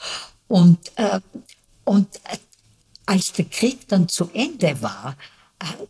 Und, 0.48 0.78
äh, 0.96 1.20
und 1.84 2.16
äh, 2.24 2.38
als 3.06 3.32
der 3.32 3.44
Krieg 3.44 3.86
dann 3.88 4.08
zu 4.08 4.30
Ende 4.32 4.80
war, 4.80 5.16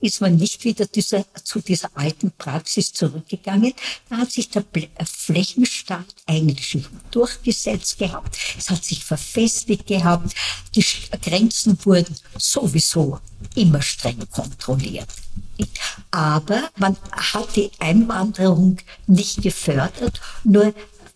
ist 0.01 0.21
man 0.21 0.37
nicht 0.37 0.65
wieder 0.65 0.87
dieser, 0.87 1.25
zu 1.43 1.61
dieser 1.61 1.91
alten 1.95 2.33
Praxis 2.33 2.93
zurückgegangen. 2.93 3.73
Da 4.09 4.19
hat 4.19 4.31
sich 4.31 4.49
der 4.51 4.65
äh, 4.73 5.05
Flächenstaat 5.05 6.07
eigentlich 6.27 6.79
durchgesetzt 7.11 7.99
gehabt. 7.99 8.37
Es 8.59 8.71
hat 8.71 8.85
sich 8.85 9.05
verfestigt 9.05 9.87
gehabt. 9.87 10.35
Die 10.75 10.85
Grenzen 11.23 11.79
wurden 11.85 12.15
sowieso 12.39 13.21
immer 13.55 13.83
streng 13.83 14.29
kontrolliert. 14.31 15.09
Aber 16.11 16.69
man 16.77 16.97
hat 17.13 17.57
die 17.57 17.71
Einwanderung 17.79 18.79
nicht 19.07 19.43
gefördert, 19.43 20.21
nur 20.43 20.75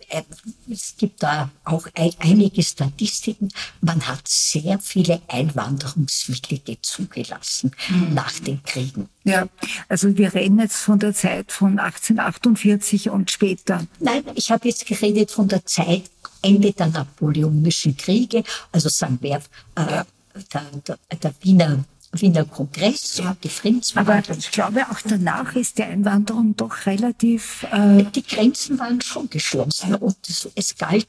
äh, 0.09 0.23
es 0.71 0.95
gibt 0.97 1.23
da 1.23 1.51
auch 1.65 1.87
einige 1.95 2.63
Statistiken. 2.63 3.49
Man 3.81 4.07
hat 4.07 4.27
sehr 4.27 4.79
viele 4.79 5.21
Einwanderungswillige 5.29 6.81
zugelassen 6.83 7.73
mhm. 7.89 8.15
nach 8.15 8.39
den 8.41 8.63
Kriegen. 8.63 9.09
Ja, 9.25 9.49
also 9.89 10.17
wir 10.17 10.35
reden 10.35 10.59
jetzt 10.59 10.77
von 10.77 10.99
der 10.99 11.15
Zeit 11.15 11.53
von 11.53 11.79
1848 11.79 13.11
und 13.11 13.31
später. 13.31 13.87
Nein, 14.01 14.25
ich 14.35 14.51
habe 14.51 14.69
jetzt 14.69 14.87
geredet 14.87 15.31
von 15.31 15.49
der 15.49 15.65
Zeit 15.67 16.05
Ende 16.43 16.73
der 16.73 16.87
Napoleonischen 16.89 17.97
Kriege, 17.97 18.45
also 18.73 18.89
sagen 18.89 19.19
wir 19.21 19.37
äh, 19.75 20.05
der, 20.53 20.63
der, 20.87 20.99
der 21.23 21.35
Wiener 21.43 21.85
Wiener 22.13 22.45
Kongress 22.45 23.19
ja. 23.19 23.31
und 23.31 23.45
die 23.45 23.49
Friedensverhandlungen. 23.49 24.25
Aber 24.31 24.39
ich 24.39 24.51
glaube, 24.51 24.87
auch 24.91 25.01
danach 25.05 25.55
ist 25.55 25.79
die 25.79 25.85
Einwanderung 25.85 26.57
doch 26.57 26.87
relativ... 26.87 27.67
Äh 27.71 28.05
die 28.05 28.23
Grenzen 28.23 28.79
waren 28.79 29.01
schon 29.01 29.29
geschlossen 29.29 29.95
und 29.97 30.17
es, 30.29 30.49
es 30.55 30.77
galt 30.77 31.07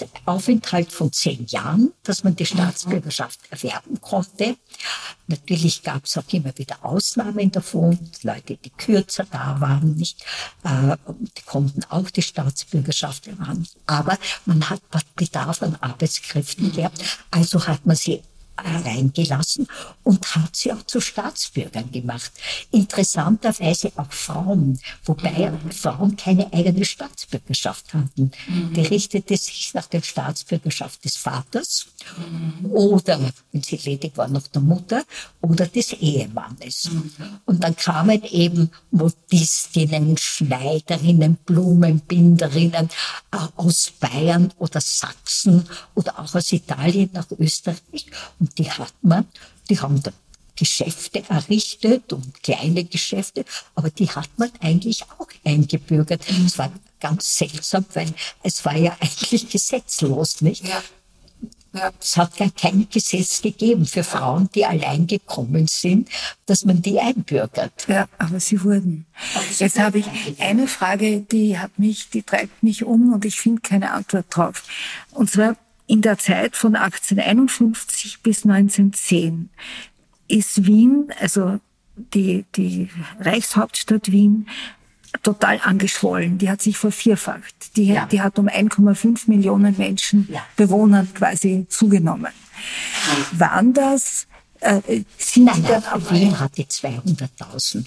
der 0.00 0.08
Aufenthalt 0.24 0.90
von 0.90 1.12
zehn 1.12 1.46
Jahren, 1.46 1.92
dass 2.02 2.24
man 2.24 2.34
die 2.34 2.46
Staatsbürgerschaft 2.46 3.40
erwerben 3.50 4.00
konnte. 4.00 4.56
Natürlich 5.26 5.82
gab 5.82 6.06
es 6.06 6.16
auch 6.16 6.32
immer 6.32 6.56
wieder 6.56 6.76
Ausnahmen 6.82 7.50
davon, 7.50 7.98
Leute, 8.22 8.56
die 8.56 8.70
kürzer 8.70 9.26
da 9.30 9.60
waren, 9.60 9.94
nicht, 9.96 10.24
äh, 10.64 10.96
die 11.36 11.42
konnten 11.42 11.84
auch 11.90 12.08
die 12.08 12.22
Staatsbürgerschaft 12.22 13.26
erwerben. 13.26 13.66
Aber 13.86 14.18
man 14.46 14.68
hat 14.70 14.80
Bedarf 15.14 15.62
an 15.62 15.76
Arbeitskräften 15.80 16.72
gehabt, 16.72 17.02
also 17.30 17.66
hat 17.66 17.84
man 17.84 17.96
sie 17.96 18.22
reingelassen 18.64 19.66
und 20.02 20.34
hat 20.34 20.56
sie 20.56 20.72
auch 20.72 20.82
zu 20.84 21.00
Staatsbürgern 21.00 21.90
gemacht. 21.90 22.32
Interessanterweise 22.70 23.92
auch 23.96 24.12
Frauen, 24.12 24.78
wobei 25.04 25.52
Frauen 25.70 26.16
keine 26.16 26.52
eigene 26.52 26.84
Staatsbürgerschaft 26.84 27.94
hatten. 27.94 28.30
Mhm. 28.46 28.72
Die 28.74 28.80
richtete 28.80 29.36
sich 29.36 29.72
nach 29.74 29.86
der 29.86 30.02
Staatsbürgerschaft 30.02 31.04
des 31.04 31.16
Vaters 31.16 31.86
mhm. 32.16 32.70
oder, 32.70 33.20
wenn 33.52 33.62
sie 33.62 33.76
ledig 33.76 34.16
war, 34.16 34.28
noch 34.28 34.46
der 34.48 34.62
Mutter 34.62 35.04
oder 35.40 35.66
des 35.66 35.92
Ehemannes. 35.92 36.90
Mhm. 36.90 37.12
Und 37.44 37.64
dann 37.64 37.76
kamen 37.76 38.22
eben 38.24 38.70
Modistinnen, 38.90 40.16
Schneiderinnen, 40.16 41.36
Blumenbinderinnen 41.44 42.88
äh, 43.32 43.36
aus 43.56 43.92
Bayern 43.98 44.52
oder 44.58 44.80
Sachsen 44.80 45.66
oder 45.94 46.18
auch 46.18 46.34
aus 46.34 46.52
Italien 46.52 47.10
nach 47.12 47.26
Österreich. 47.38 48.06
Und 48.38 48.47
die 48.56 48.70
hat 48.70 48.94
man, 49.02 49.26
die 49.68 49.80
haben 49.80 50.02
da 50.02 50.12
Geschäfte 50.56 51.22
errichtet 51.28 52.12
und 52.12 52.42
kleine 52.42 52.82
Geschäfte, 52.82 53.44
aber 53.76 53.90
die 53.90 54.10
hat 54.10 54.28
man 54.38 54.50
eigentlich 54.60 55.04
auch 55.04 55.28
eingebürgert. 55.44 56.24
Es 56.46 56.58
war 56.58 56.72
ganz 56.98 57.38
seltsam, 57.38 57.84
weil 57.94 58.12
es 58.42 58.64
war 58.64 58.76
ja 58.76 58.96
eigentlich 59.00 59.48
gesetzlos, 59.52 60.40
nicht? 60.40 60.66
Ja. 60.66 60.82
Ja. 61.74 61.92
Es 62.00 62.16
hat 62.16 62.36
gar 62.36 62.50
kein 62.50 62.88
Gesetz 62.90 63.42
gegeben 63.42 63.84
für 63.84 64.02
Frauen, 64.02 64.48
die 64.54 64.64
allein 64.64 65.06
gekommen 65.06 65.66
sind, 65.68 66.08
dass 66.46 66.64
man 66.64 66.80
die 66.80 66.98
einbürgert. 66.98 67.86
Ja, 67.86 68.08
aber 68.18 68.40
sie 68.40 68.64
wurden. 68.64 69.06
Aber 69.34 69.44
sie 69.44 69.64
Jetzt 69.64 69.78
habe 69.78 69.98
ich 69.98 70.06
eine 70.38 70.66
Frage, 70.66 71.20
die 71.20 71.58
hat 71.58 71.78
mich, 71.78 72.08
die 72.08 72.22
treibt 72.22 72.62
mich 72.62 72.84
um 72.84 73.12
und 73.12 73.24
ich 73.24 73.38
finde 73.38 73.60
keine 73.60 73.92
Antwort 73.92 74.26
drauf. 74.30 74.64
Und 75.10 75.30
zwar, 75.30 75.56
in 75.88 76.02
der 76.02 76.18
Zeit 76.18 76.54
von 76.54 76.76
1851 76.76 78.20
bis 78.22 78.44
1910 78.44 79.50
ist 80.28 80.66
Wien, 80.66 81.12
also 81.18 81.58
die, 81.96 82.44
die 82.54 82.90
Reichshauptstadt 83.18 84.12
Wien, 84.12 84.46
total 85.22 85.58
angeschwollen. 85.64 86.36
Die 86.36 86.50
hat 86.50 86.60
sich 86.60 86.76
vervierfacht. 86.76 87.76
Die, 87.76 87.86
ja. 87.86 88.06
die 88.06 88.20
hat 88.20 88.38
um 88.38 88.48
1,5 88.48 89.22
Millionen 89.26 89.76
Menschen, 89.78 90.28
ja. 90.30 90.44
Bewohnern 90.56 91.08
quasi 91.14 91.66
zugenommen. 91.68 92.32
Waren 93.32 93.72
das, 93.72 94.26
äh, 94.60 95.02
sind 95.16 95.46
nein, 95.46 95.62
nein, 95.62 96.10
Wien 96.10 96.38
hatte 96.38 96.62
200.000 96.62 97.86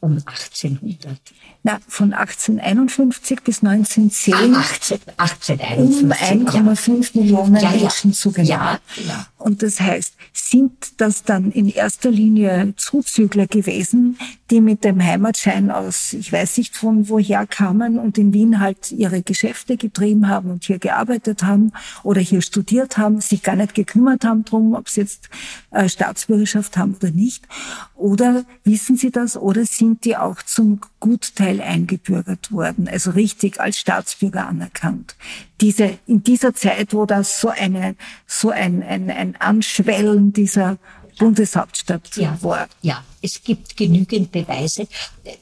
um 0.00 0.12
1800. 0.12 1.18
Na, 1.64 1.78
von 1.88 2.12
1851 2.12 3.42
bis 3.42 3.64
1910 3.64 4.54
ah, 4.54 4.60
18, 4.60 4.98
1851, 5.16 6.04
um 6.04 6.68
1,5 6.68 7.14
ja. 7.14 7.20
Millionen 7.20 7.56
ja, 7.56 7.70
Menschen 7.70 8.10
ja. 8.10 8.16
zugenommen. 8.16 8.48
Ja, 8.48 8.80
ja. 9.06 9.26
Und 9.38 9.62
das 9.62 9.80
heißt, 9.80 10.14
sind 10.32 10.72
das 11.00 11.24
dann 11.24 11.50
in 11.50 11.68
erster 11.68 12.10
Linie 12.10 12.74
Zuzügler 12.76 13.46
gewesen, 13.46 14.18
die 14.50 14.60
mit 14.60 14.84
dem 14.84 15.02
Heimatschein 15.02 15.70
aus, 15.70 16.12
ich 16.12 16.32
weiß 16.32 16.58
nicht 16.58 16.76
von 16.76 17.08
woher 17.08 17.46
kamen 17.46 17.98
und 17.98 18.18
in 18.18 18.32
Wien 18.32 18.60
halt 18.60 18.92
ihre 18.92 19.22
Geschäfte 19.22 19.76
getrieben 19.76 20.28
haben 20.28 20.50
und 20.50 20.64
hier 20.64 20.78
gearbeitet 20.78 21.42
haben 21.42 21.72
oder 22.02 22.20
hier 22.20 22.40
studiert 22.40 22.98
haben, 22.98 23.20
sich 23.20 23.42
gar 23.42 23.56
nicht 23.56 23.74
gekümmert 23.74 24.24
haben 24.24 24.44
drum, 24.44 24.74
ob 24.74 24.88
sie 24.88 25.02
jetzt 25.02 25.28
äh, 25.70 25.88
Staatsbürgerschaft 25.88 26.76
haben 26.76 26.94
oder 26.94 27.10
nicht. 27.10 27.46
Oder 27.94 28.44
wissen 28.64 28.96
Sie 28.96 29.10
das? 29.10 29.36
Oder 29.36 29.66
sind 29.66 29.87
die 29.96 30.16
auch 30.16 30.42
zum 30.42 30.80
Gutteil 31.00 31.60
eingebürgert 31.60 32.52
worden, 32.52 32.88
also 32.88 33.10
richtig 33.10 33.60
als 33.60 33.78
Staatsbürger 33.78 34.46
anerkannt? 34.46 35.14
Diese, 35.60 35.98
in 36.06 36.22
dieser 36.22 36.54
Zeit, 36.54 36.92
wo 36.92 37.06
das 37.06 37.40
so 37.40 37.48
eine, 37.48 37.96
so 38.26 38.50
ein, 38.50 38.82
ein, 38.82 39.10
ein 39.10 39.36
Anschwellen 39.36 40.32
dieser 40.32 40.78
Bundeshauptstadt 41.18 42.16
ja, 42.16 42.38
war. 42.42 42.68
Ja, 42.80 43.04
es 43.20 43.42
gibt 43.42 43.76
genügend 43.76 44.30
Beweise. 44.30 44.86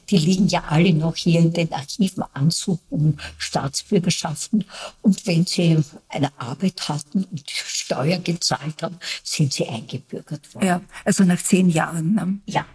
Die 0.09 0.17
liegen 0.17 0.47
ja 0.47 0.63
alle 0.67 0.93
noch 0.93 1.15
hier 1.15 1.39
in 1.39 1.53
den 1.53 1.71
Archiven 1.71 2.23
Ansuch 2.33 2.79
um 2.89 3.17
Staatsbürgerschaften. 3.37 4.65
Und 5.01 5.25
wenn 5.27 5.45
sie 5.45 5.77
eine 6.09 6.31
Arbeit 6.39 6.89
hatten 6.89 7.23
und 7.25 7.49
Steuer 7.49 8.17
gezahlt 8.17 8.81
haben, 8.81 8.97
sind 9.23 9.53
sie 9.53 9.67
eingebürgert 9.67 10.53
worden. 10.55 10.65
Ja, 10.65 10.81
also 11.05 11.23
nach 11.23 11.41
zehn 11.41 11.69
Jahren. 11.69 12.15
Ne? 12.15 12.39
Ja. 12.47 12.65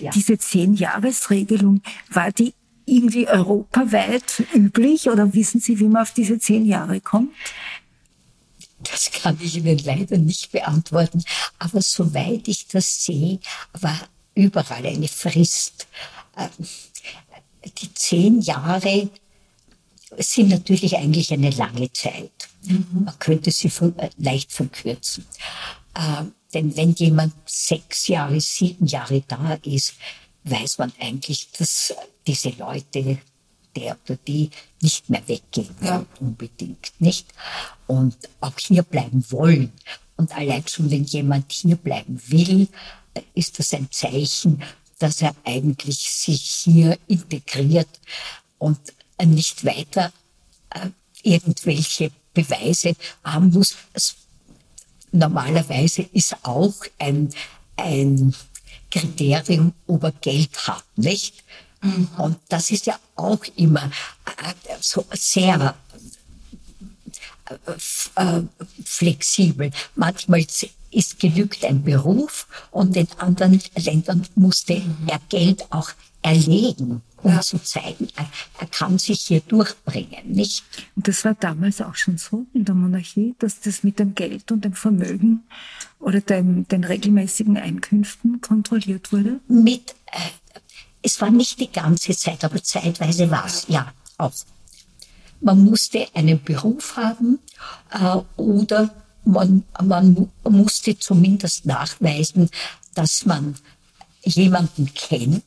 Ja. 0.00 0.10
Diese 0.10 0.38
Zehn-Jahres-Regelung, 0.38 1.82
war 2.10 2.32
die 2.32 2.54
irgendwie 2.84 3.28
europaweit 3.28 4.42
üblich 4.54 5.08
oder 5.08 5.32
wissen 5.34 5.60
Sie, 5.60 5.78
wie 5.78 5.88
man 5.88 6.02
auf 6.02 6.12
diese 6.12 6.38
zehn 6.38 6.66
Jahre 6.66 7.00
kommt? 7.00 7.30
Das 8.82 9.10
kann 9.12 9.38
ich 9.40 9.56
Ihnen 9.56 9.78
leider 9.78 10.18
nicht 10.18 10.50
beantworten. 10.50 11.22
Aber 11.58 11.80
soweit 11.80 12.48
ich 12.48 12.66
das 12.66 13.04
sehe, 13.04 13.38
war 13.80 13.98
überall 14.34 14.84
eine 14.84 15.08
Frist. 15.08 15.86
Ähm, 16.36 16.66
die 17.78 17.94
zehn 17.94 18.40
Jahre 18.40 19.08
sind 20.18 20.48
natürlich 20.48 20.96
eigentlich 20.96 21.32
eine 21.32 21.50
lange 21.50 21.92
Zeit. 21.92 22.48
Mhm. 22.64 23.04
Man 23.04 23.18
könnte 23.18 23.50
sie 23.50 23.68
äh, 23.68 24.10
leicht 24.18 24.52
verkürzen. 24.52 25.24
Denn 26.54 26.76
wenn 26.76 26.92
jemand 26.92 27.34
sechs 27.46 28.08
Jahre, 28.08 28.40
sieben 28.40 28.86
Jahre 28.86 29.22
da 29.26 29.58
ist, 29.64 29.94
weiß 30.44 30.78
man 30.78 30.92
eigentlich, 31.00 31.50
dass 31.52 31.94
diese 32.26 32.50
Leute 32.50 33.18
der 33.74 33.96
oder 34.04 34.16
die 34.16 34.50
nicht 34.80 35.08
mehr 35.08 35.26
weggehen 35.26 35.74
ja. 35.80 36.04
unbedingt, 36.20 36.92
nicht? 36.98 37.26
Und 37.86 38.16
auch 38.40 38.58
hier 38.58 38.82
bleiben 38.82 39.24
wollen. 39.30 39.72
Und 40.16 40.36
allein 40.36 40.66
schon, 40.68 40.90
wenn 40.90 41.04
jemand 41.04 41.50
hier 41.52 41.76
bleiben 41.76 42.20
will, 42.26 42.68
ist 43.34 43.58
das 43.58 43.72
ein 43.72 43.90
Zeichen, 43.90 44.62
dass 44.98 45.22
er 45.22 45.34
eigentlich 45.44 45.98
sich 46.10 46.42
hier 46.64 46.98
integriert 47.08 47.88
und 48.58 48.78
nicht 49.24 49.64
weiter 49.64 50.12
äh, 50.70 50.90
irgendwelche 51.22 52.10
Beweise 52.34 52.94
haben 53.24 53.50
muss. 53.50 53.76
Es, 53.92 54.16
normalerweise 55.12 56.02
ist 56.12 56.36
auch 56.42 56.74
ein, 56.98 57.30
ein 57.76 58.34
Kriterium, 58.90 59.72
ob 59.86 60.04
er 60.04 60.12
Geld 60.12 60.66
hat, 60.66 60.84
nicht? 60.96 61.44
Mhm. 61.82 62.08
Und 62.18 62.38
das 62.48 62.70
ist 62.70 62.86
ja 62.86 62.98
auch 63.16 63.44
immer 63.56 63.90
äh, 64.26 64.74
so 64.80 65.04
sehr 65.12 65.74
äh, 67.48 67.54
äh, 68.16 68.42
flexibel. 68.84 69.70
Manchmal 69.96 70.46
ist 70.90 71.18
genügt 71.18 71.64
ein 71.64 71.82
Beruf 71.82 72.46
und 72.70 72.96
in 72.96 73.08
anderen 73.18 73.60
Ländern 73.76 74.26
musste 74.34 74.82
er 75.06 75.20
Geld 75.28 75.64
auch 75.70 75.90
erlegen, 76.22 77.02
um 77.22 77.32
ja. 77.32 77.40
zu 77.40 77.58
zeigen, 77.62 78.08
er, 78.16 78.28
er, 78.58 78.66
kann 78.66 78.98
sich 78.98 79.20
hier 79.20 79.40
durchbringen, 79.40 80.32
nicht? 80.32 80.64
Und 80.96 81.08
das 81.08 81.24
war 81.24 81.34
damals 81.34 81.80
auch 81.80 81.94
schon 81.94 82.18
so 82.18 82.46
in 82.52 82.64
der 82.64 82.74
Monarchie, 82.74 83.34
dass 83.38 83.60
das 83.60 83.82
mit 83.82 83.98
dem 83.98 84.14
Geld 84.14 84.50
und 84.50 84.64
dem 84.64 84.74
Vermögen 84.74 85.44
oder 86.00 86.20
dem, 86.20 86.66
den 86.68 86.84
regelmäßigen 86.84 87.56
Einkünften 87.56 88.40
kontrolliert 88.40 89.12
wurde? 89.12 89.40
Mit 89.48 89.94
äh, 90.06 90.18
es 91.02 91.20
war 91.20 91.30
nicht 91.30 91.60
die 91.60 91.70
ganze 91.70 92.16
Zeit, 92.16 92.44
aber 92.44 92.62
zeitweise 92.62 93.30
war 93.30 93.46
es, 93.46 93.66
ja, 93.68 93.92
auch. 94.18 94.32
Man 95.40 95.64
musste 95.64 96.06
einen 96.14 96.42
Beruf 96.42 96.96
haben 96.96 97.40
äh, 97.90 98.18
oder 98.40 98.90
man, 99.24 99.64
man 99.82 100.30
musste 100.48 100.98
zumindest 100.98 101.66
nachweisen, 101.66 102.48
dass 102.94 103.24
man 103.26 103.56
jemanden 104.24 104.92
kennt, 104.94 105.44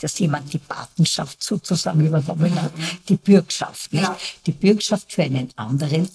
dass 0.00 0.18
jemand 0.18 0.52
die 0.52 0.58
Patenschaft 0.58 1.42
sozusagen 1.42 2.04
übernommen 2.04 2.60
hat, 2.60 2.72
die 3.08 3.16
Bürgschaft. 3.16 3.92
Nicht? 3.92 4.04
Ja. 4.04 4.16
Die 4.46 4.52
Bürgschaft 4.52 5.12
für 5.12 5.22
einen 5.22 5.50
anderen, 5.56 6.08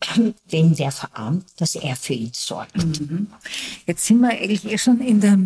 wenn 0.50 0.74
der 0.74 0.92
verarmt, 0.92 1.44
dass 1.58 1.74
er 1.74 1.96
für 1.96 2.14
ihn 2.14 2.30
sorgt. 2.32 2.76
Mhm. 2.76 3.28
Jetzt 3.86 4.06
sind 4.06 4.20
wir 4.20 4.30
eigentlich 4.30 4.64
eh 4.64 4.78
schon 4.78 5.00
in 5.00 5.20
der, 5.20 5.38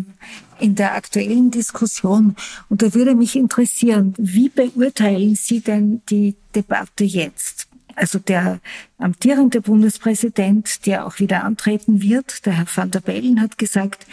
in 0.59 0.75
der 0.75 0.95
aktuellen 0.95 1.51
Diskussion. 1.51 2.35
Und 2.69 2.81
da 2.81 2.93
würde 2.93 3.15
mich 3.15 3.35
interessieren, 3.35 4.13
wie 4.17 4.49
beurteilen 4.49 5.35
Sie 5.35 5.61
denn 5.61 6.01
die 6.09 6.35
Debatte 6.55 7.03
jetzt? 7.03 7.67
Also 7.95 8.19
der 8.19 8.59
amtierende 8.99 9.59
Bundespräsident, 9.59 10.85
der 10.85 11.07
auch 11.07 11.19
wieder 11.19 11.43
antreten 11.43 12.01
wird, 12.01 12.45
der 12.45 12.53
Herr 12.53 12.67
van 12.73 12.91
der 12.91 12.99
Bellen, 12.99 13.41
hat 13.41 13.57
gesagt, 13.57 14.05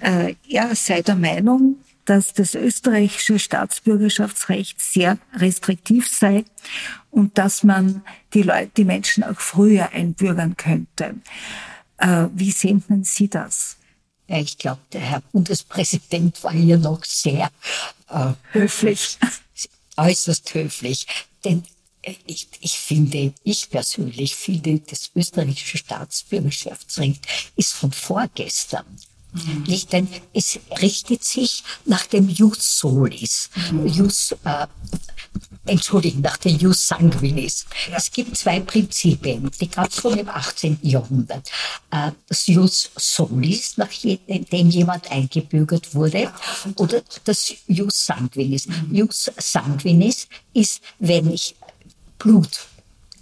äh, 0.00 0.34
er 0.48 0.74
sei 0.74 1.02
der 1.02 1.16
Meinung, 1.16 1.76
dass 2.04 2.32
das 2.32 2.54
österreichische 2.54 3.38
Staatsbürgerschaftsrecht 3.38 4.80
sehr 4.80 5.18
restriktiv 5.34 6.08
sei 6.08 6.44
und 7.10 7.38
dass 7.38 7.62
man 7.62 8.02
die 8.34 8.42
Leute, 8.42 8.70
die 8.76 8.84
Menschen 8.84 9.24
auch 9.24 9.40
früher 9.40 9.90
einbürgern 9.92 10.56
könnte. 10.56 11.16
Äh, 11.98 12.26
wie 12.34 12.50
sehen 12.50 12.82
denn 12.88 13.04
Sie 13.04 13.28
das? 13.28 13.76
Ja, 14.28 14.38
ich 14.38 14.58
glaube, 14.58 14.80
der 14.92 15.00
Herr 15.00 15.20
Bundespräsident 15.32 16.42
war 16.44 16.52
hier 16.52 16.78
noch 16.78 17.04
sehr 17.04 17.50
äh, 18.08 18.32
höflich, 18.52 19.18
äußerst 19.96 20.54
höflich. 20.54 21.06
Denn 21.44 21.64
ich, 22.26 22.48
ich 22.60 22.78
finde, 22.78 23.34
ich 23.44 23.70
persönlich 23.70 24.34
finde, 24.34 24.80
das 24.80 25.10
österreichische 25.14 25.78
Staatsbürgerschaftsrecht 25.78 27.26
ist 27.56 27.74
von 27.74 27.92
vorgestern. 27.92 28.86
Mhm. 29.32 29.64
Nicht, 29.66 29.92
denn 29.92 30.08
es 30.32 30.58
richtet 30.80 31.24
sich 31.24 31.62
nach 31.84 32.06
dem 32.06 32.28
Jus 32.28 32.78
Solis, 32.78 33.50
mhm. 33.70 33.86
Jus, 33.86 34.32
äh, 34.44 34.66
entschuldigen, 35.66 36.20
nach 36.20 36.36
dem 36.36 36.56
Jus 36.56 36.88
Sanguinis. 36.88 37.66
Ja. 37.88 37.96
Es 37.96 38.10
gibt 38.10 38.36
zwei 38.36 38.60
Prinzipien, 38.60 39.50
die 39.60 39.68
gab 39.68 39.88
es 39.88 39.96
schon 39.96 40.18
im 40.18 40.28
18. 40.28 40.78
Jahrhundert. 40.82 41.50
Äh, 41.90 42.12
das 42.28 42.46
Jus 42.46 42.90
Solis, 42.96 43.76
nach 43.76 43.90
dem 43.92 44.70
jemand 44.70 45.10
eingebürgert 45.10 45.94
wurde, 45.94 46.32
oder 46.76 47.02
das 47.24 47.54
Jus 47.66 48.06
Sanguinis. 48.06 48.66
Mhm. 48.66 48.94
Jus 48.94 49.30
Sanguinis 49.38 50.28
ist, 50.52 50.80
wenn 50.98 51.30
ich 51.30 51.54
Blut 52.18 52.66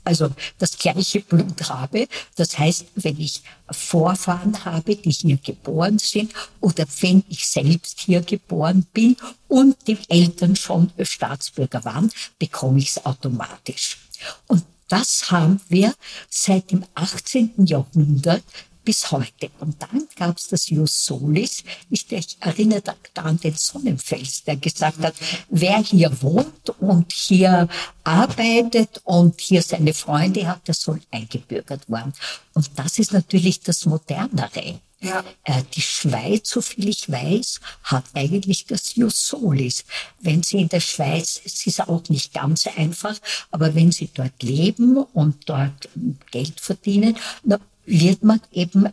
also 0.09 0.31
das 0.59 0.79
gleiche 0.79 1.21
Blut 1.21 1.69
habe. 1.69 2.09
Das 2.37 2.59
heißt, 2.59 2.87
wenn 2.95 3.21
ich 3.21 3.43
Vorfahren 3.71 4.65
habe, 4.65 4.97
die 4.97 5.11
hier 5.11 5.37
geboren 5.37 5.99
sind 5.99 6.33
oder 6.61 6.87
wenn 7.01 7.23
ich 7.29 7.47
selbst 7.47 8.01
hier 8.01 8.23
geboren 8.23 8.87
bin 8.95 9.17
und 9.49 9.77
die 9.87 9.99
Eltern 10.09 10.57
schon 10.57 10.91
Staatsbürger 10.99 11.85
waren, 11.85 12.11
bekomme 12.39 12.79
ich 12.79 12.89
es 12.89 13.05
automatisch. 13.05 13.99
Und 14.47 14.65
das 14.89 15.31
haben 15.31 15.61
wir 15.69 15.95
seit 16.31 16.71
dem 16.71 16.85
18. 16.95 17.67
Jahrhundert 17.67 18.43
bis 18.89 19.11
heute. 19.11 19.51
Und 19.61 19.83
dann 19.83 20.09
gab 20.17 20.39
es 20.39 20.49
das 20.49 20.71
Jus 20.71 21.05
Solis. 21.05 21.63
Ich, 21.91 22.11
ich 22.11 22.39
erinnere 22.41 22.81
da, 23.13 23.23
an 23.23 23.39
den 23.39 23.53
Sonnenfels, 23.53 24.45
der 24.45 24.57
gesagt 24.57 25.01
hat, 25.01 25.15
wer 25.51 25.77
hier 25.81 26.11
wohnt 26.23 26.71
und 26.81 27.13
hier 27.13 27.69
arbeitet 28.03 29.03
und 29.05 29.43
hier 29.43 29.61
seine 29.61 29.93
Freunde 29.93 30.49
hat, 30.49 30.67
der 30.67 30.73
soll 30.73 31.03
eingebürgert 31.11 31.91
werden. 31.91 32.15
Und 32.55 32.71
das 32.77 32.99
ist 32.99 33.13
natürlich 33.13 33.61
das 33.61 33.85
Modernere. 33.85 34.81
Ja. 35.01 35.23
Äh, 35.45 35.65
die 35.75 35.83
Schweiz, 35.83 36.49
so 36.49 36.63
viel 36.63 36.89
ich 36.89 37.13
weiß, 37.13 37.61
hat 37.83 38.05
eigentlich 38.15 38.65
das 38.65 38.95
Jus 38.95 39.27
Solis. 39.27 39.85
Wenn 40.19 40.43
Sie 40.43 40.63
in 40.63 40.71
der 40.71 40.81
Schweiz, 40.81 41.43
es 41.45 41.67
ist 41.67 41.87
auch 41.87 42.09
nicht 42.09 42.33
ganz 42.33 42.67
einfach, 42.67 43.19
aber 43.51 43.75
wenn 43.75 43.93
Sie 43.93 44.09
dort 44.15 44.43
leben 44.43 44.97
und 44.97 45.47
dort 45.47 45.91
Geld 46.31 46.59
verdienen, 46.59 47.19
na, 47.45 47.61
wird 47.89 48.23
man 48.23 48.41
eben 48.53 48.89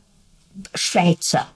Schweizer. 0.73 1.47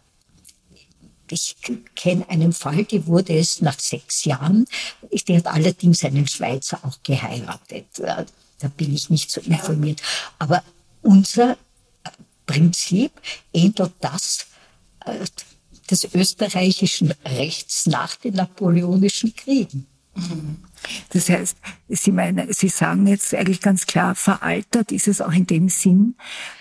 Ich 1.32 1.56
kenne 1.96 2.28
einen 2.30 2.54
Fall, 2.54 2.86
die 2.86 3.06
wurde 3.06 3.38
es 3.38 3.62
nach 3.62 3.80
sechs 3.80 4.26
Jahren. 4.26 4.66
Die 5.12 5.38
hat 5.38 5.46
allerdings 5.46 6.04
einen 6.04 6.28
Schweizer 6.28 6.80
auch 6.84 6.98
geheiratet. 7.04 7.86
Da 8.00 8.68
bin 8.76 8.94
ich 8.94 9.10
nicht 9.10 9.30
so 9.32 9.40
informiert. 9.42 10.02
Aber 10.40 10.64
unser 11.02 11.58
Prinzip 12.46 13.12
ähnelt 13.54 13.94
das 14.02 14.48
äh, 15.06 15.26
des 15.90 16.14
österreichischen 16.14 17.14
Rechts 17.26 17.86
nach 17.86 18.16
den 18.16 18.36
napoleonischen 18.36 19.36
Kriegen. 19.36 19.86
Das 21.10 21.30
heißt, 21.30 21.58
Sie, 21.88 22.12
meinen, 22.12 22.52
Sie 22.54 22.70
sagen 22.70 23.08
jetzt 23.08 23.34
eigentlich 23.34 23.62
ganz 23.62 23.86
klar, 23.86 24.16
veraltert 24.16 24.92
ist 24.92 25.08
es 25.08 25.22
auch 25.22 25.32
in 25.32 25.48
dem 25.48 25.70
Sinn, 25.70 26.16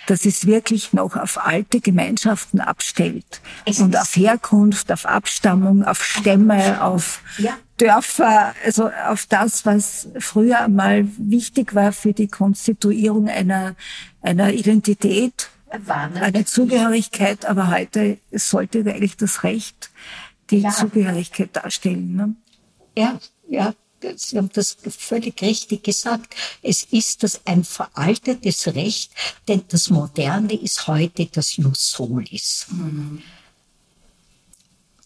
dass 0.06 0.24
es 0.24 0.46
wirklich 0.46 0.92
noch 0.92 1.16
auf 1.16 1.44
alte 1.44 1.80
Gemeinschaften 1.80 2.60
abstellt 2.60 3.40
es 3.64 3.80
und 3.80 3.96
auf 3.96 4.16
Herkunft, 4.16 4.90
auf 4.90 5.06
Abstammung, 5.06 5.84
auf 5.84 6.02
Stämme, 6.04 6.82
auf 6.82 7.20
ja. 7.38 7.56
Dörfer, 7.76 8.54
also 8.64 8.90
auf 9.08 9.26
das, 9.26 9.66
was 9.66 10.08
früher 10.18 10.60
einmal 10.60 11.06
wichtig 11.16 11.74
war 11.74 11.92
für 11.92 12.12
die 12.12 12.28
Konstituierung 12.28 13.28
einer, 13.28 13.76
einer 14.22 14.52
Identität, 14.52 15.50
einer 15.86 16.46
Zugehörigkeit, 16.46 17.44
aber 17.44 17.70
heute 17.70 18.18
sollte 18.32 18.80
eigentlich 18.80 19.16
das 19.16 19.44
Recht 19.44 19.90
die 20.50 20.60
ja. 20.60 20.70
Zugehörigkeit 20.70 21.54
darstellen. 21.54 22.16
Ne? 22.16 22.34
Ja, 22.96 23.18
ja, 23.48 23.74
Sie 24.16 24.38
haben 24.38 24.50
das 24.52 24.76
völlig 24.88 25.40
richtig 25.42 25.84
gesagt. 25.84 26.34
Es 26.62 26.84
ist 26.84 27.22
das 27.22 27.40
ein 27.44 27.64
veraltetes 27.64 28.66
Recht, 28.68 29.12
denn 29.48 29.62
das 29.68 29.90
Moderne 29.90 30.54
ist 30.54 30.86
heute 30.86 31.26
das 31.26 31.56
Jus 31.56 31.90
Solis. 31.90 32.66
Mhm. 32.70 33.22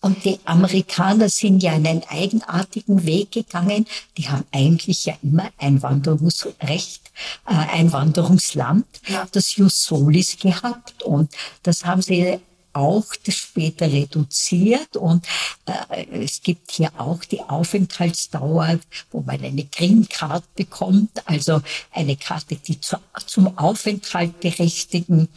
Und 0.02 0.24
die 0.24 0.40
Amerikaner 0.44 1.28
sind 1.28 1.62
ja 1.62 1.72
einen 1.72 2.02
eigenartigen 2.09 3.07
Weg 3.07 3.31
gegangen. 3.31 3.87
Die 4.18 4.28
haben 4.28 4.44
eigentlich 4.50 5.05
ja 5.05 5.14
immer 5.22 5.48
Einwanderungsrecht, 5.59 7.12
äh, 7.46 7.52
Einwanderungsland, 7.52 8.85
ja. 9.07 9.28
das 9.31 9.55
Jus 9.55 9.85
Solis 9.85 10.38
gehabt. 10.38 11.05
Und 11.05 11.33
das 11.62 11.85
haben 11.85 12.02
sie 12.02 12.40
auch 12.72 13.06
das 13.24 13.37
später 13.37 13.90
reduziert. 13.90 14.96
Und 14.96 15.26
äh, 15.66 16.06
es 16.24 16.42
gibt 16.42 16.72
hier 16.72 16.90
auch 16.98 17.24
die 17.24 17.40
Aufenthaltsdauer, 17.40 18.78
wo 19.11 19.20
man 19.20 19.42
eine 19.42 19.64
Green 19.64 20.08
Card 20.08 20.44
bekommt, 20.54 21.11
also 21.26 21.61
eine 21.92 22.16
Karte, 22.16 22.56
die 22.56 22.80
zu, 22.80 22.96
zum 23.26 23.58
Aufenthalt 23.58 24.40
berechtigen. 24.40 25.28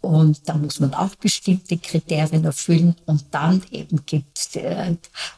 Und 0.00 0.48
da 0.48 0.54
muss 0.54 0.80
man 0.80 0.94
auch 0.94 1.14
bestimmte 1.16 1.76
Kriterien 1.78 2.44
erfüllen. 2.44 2.96
Und 3.06 3.24
dann 3.30 3.62
eben 3.70 4.04
gibt 4.06 4.56
äh, 4.56 4.96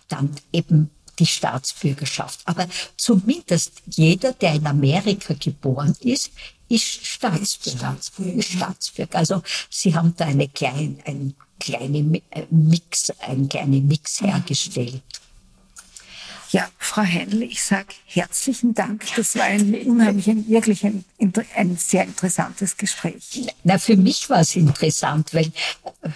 dann 0.08 0.30
eben 0.52 0.90
die 1.18 1.26
Staatsbürgerschaft. 1.26 2.40
Aber 2.46 2.66
zumindest 2.96 3.82
jeder, 3.86 4.32
der 4.32 4.54
in 4.54 4.66
Amerika 4.66 5.34
geboren 5.34 5.94
ist, 6.00 6.30
ist 6.72 7.06
Staatsbürger. 7.06 7.78
Staatsbürger. 7.78 8.38
Ist 8.38 8.52
Staatsbürger. 8.52 9.18
Also 9.18 9.42
sie 9.68 9.94
haben 9.94 10.14
da 10.16 10.26
eine 10.26 10.48
kleine, 10.48 10.96
ein 11.04 11.35
kleine 11.61 12.22
äh, 12.30 12.46
Mix, 12.50 13.11
einen 13.20 13.48
kleinen 13.48 13.87
Mix 13.87 14.20
hergestellt. 14.20 15.02
Ja, 16.50 16.70
Frau 16.78 17.02
Heinl, 17.02 17.42
ich 17.42 17.62
sage 17.62 17.88
herzlichen 18.06 18.74
Dank. 18.74 19.06
Das 19.16 19.37
war 19.37 19.44
ein 19.44 19.74
unheimlich, 19.87 20.26
wirklich 20.26 20.85
ein, 20.85 21.04
ein 21.54 21.76
sehr 21.78 22.04
interessantes 22.04 22.76
Gespräch. 22.76 23.46
Na, 23.64 23.78
für 23.78 23.96
mich 23.96 24.28
war 24.28 24.40
es 24.40 24.56
interessant, 24.56 25.32
weil 25.32 25.46
äh, 26.02 26.08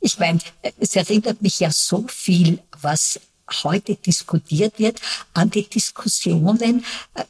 ich 0.00 0.18
meine, 0.18 0.40
es 0.78 0.96
erinnert 0.96 1.42
mich 1.42 1.60
ja 1.60 1.70
so 1.70 2.06
viel, 2.08 2.58
was 2.80 3.20
heute 3.64 3.96
diskutiert 3.96 4.78
wird, 4.78 5.00
an 5.34 5.50
die 5.50 5.68
Diskussionen 5.68 6.84
äh, 7.14 7.24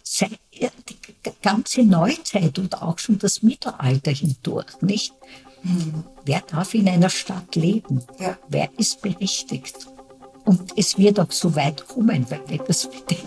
die 0.89 1.00
ganze 1.43 1.83
Neuzeit 1.83 2.59
und 2.59 2.83
auch 2.83 2.99
schon 2.99 3.19
das 3.19 3.43
Mittelalter 3.43 4.11
hindurch, 4.11 4.81
nicht? 4.81 5.15
Hm. 5.63 6.05
Wer 6.25 6.41
darf 6.41 6.75
in 6.75 6.89
einer 6.89 7.11
Stadt 7.11 7.55
leben? 7.55 8.03
Ja. 8.19 8.39
Wer 8.49 8.69
ist 8.79 9.03
berechtigt? 9.03 9.89
Und 10.45 10.73
es 10.77 10.97
wird 10.99 11.21
auch 11.21 11.31
so 11.31 11.55
weit 11.55 11.87
kommen, 11.87 12.27
weil 12.31 12.41
wenn 12.49 12.61
das 12.67 12.89
mit 12.89 13.11
den, 13.11 13.19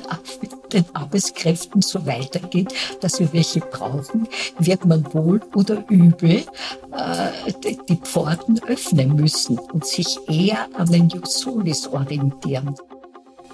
mit 0.42 0.74
den 0.74 0.86
Arbeitskräften 0.94 1.82
so 1.82 2.06
weitergeht, 2.06 2.74
dass 3.02 3.20
wir 3.20 3.32
welche 3.34 3.60
brauchen, 3.60 4.28
wird 4.58 4.86
man 4.86 5.06
wohl 5.14 5.40
oder 5.56 5.86
übel 5.90 6.44
äh, 6.92 7.54
die, 7.64 7.80
die 7.88 7.98
Pforten 7.98 8.60
öffnen 8.64 9.16
müssen 9.16 9.60
und 9.60 9.86
sich 9.86 10.18
eher 10.28 10.68
an 10.76 10.92
den 10.92 11.08
Jusolis 11.10 11.88
orientieren. 11.88 12.76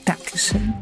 Dankeschön. 0.05 0.73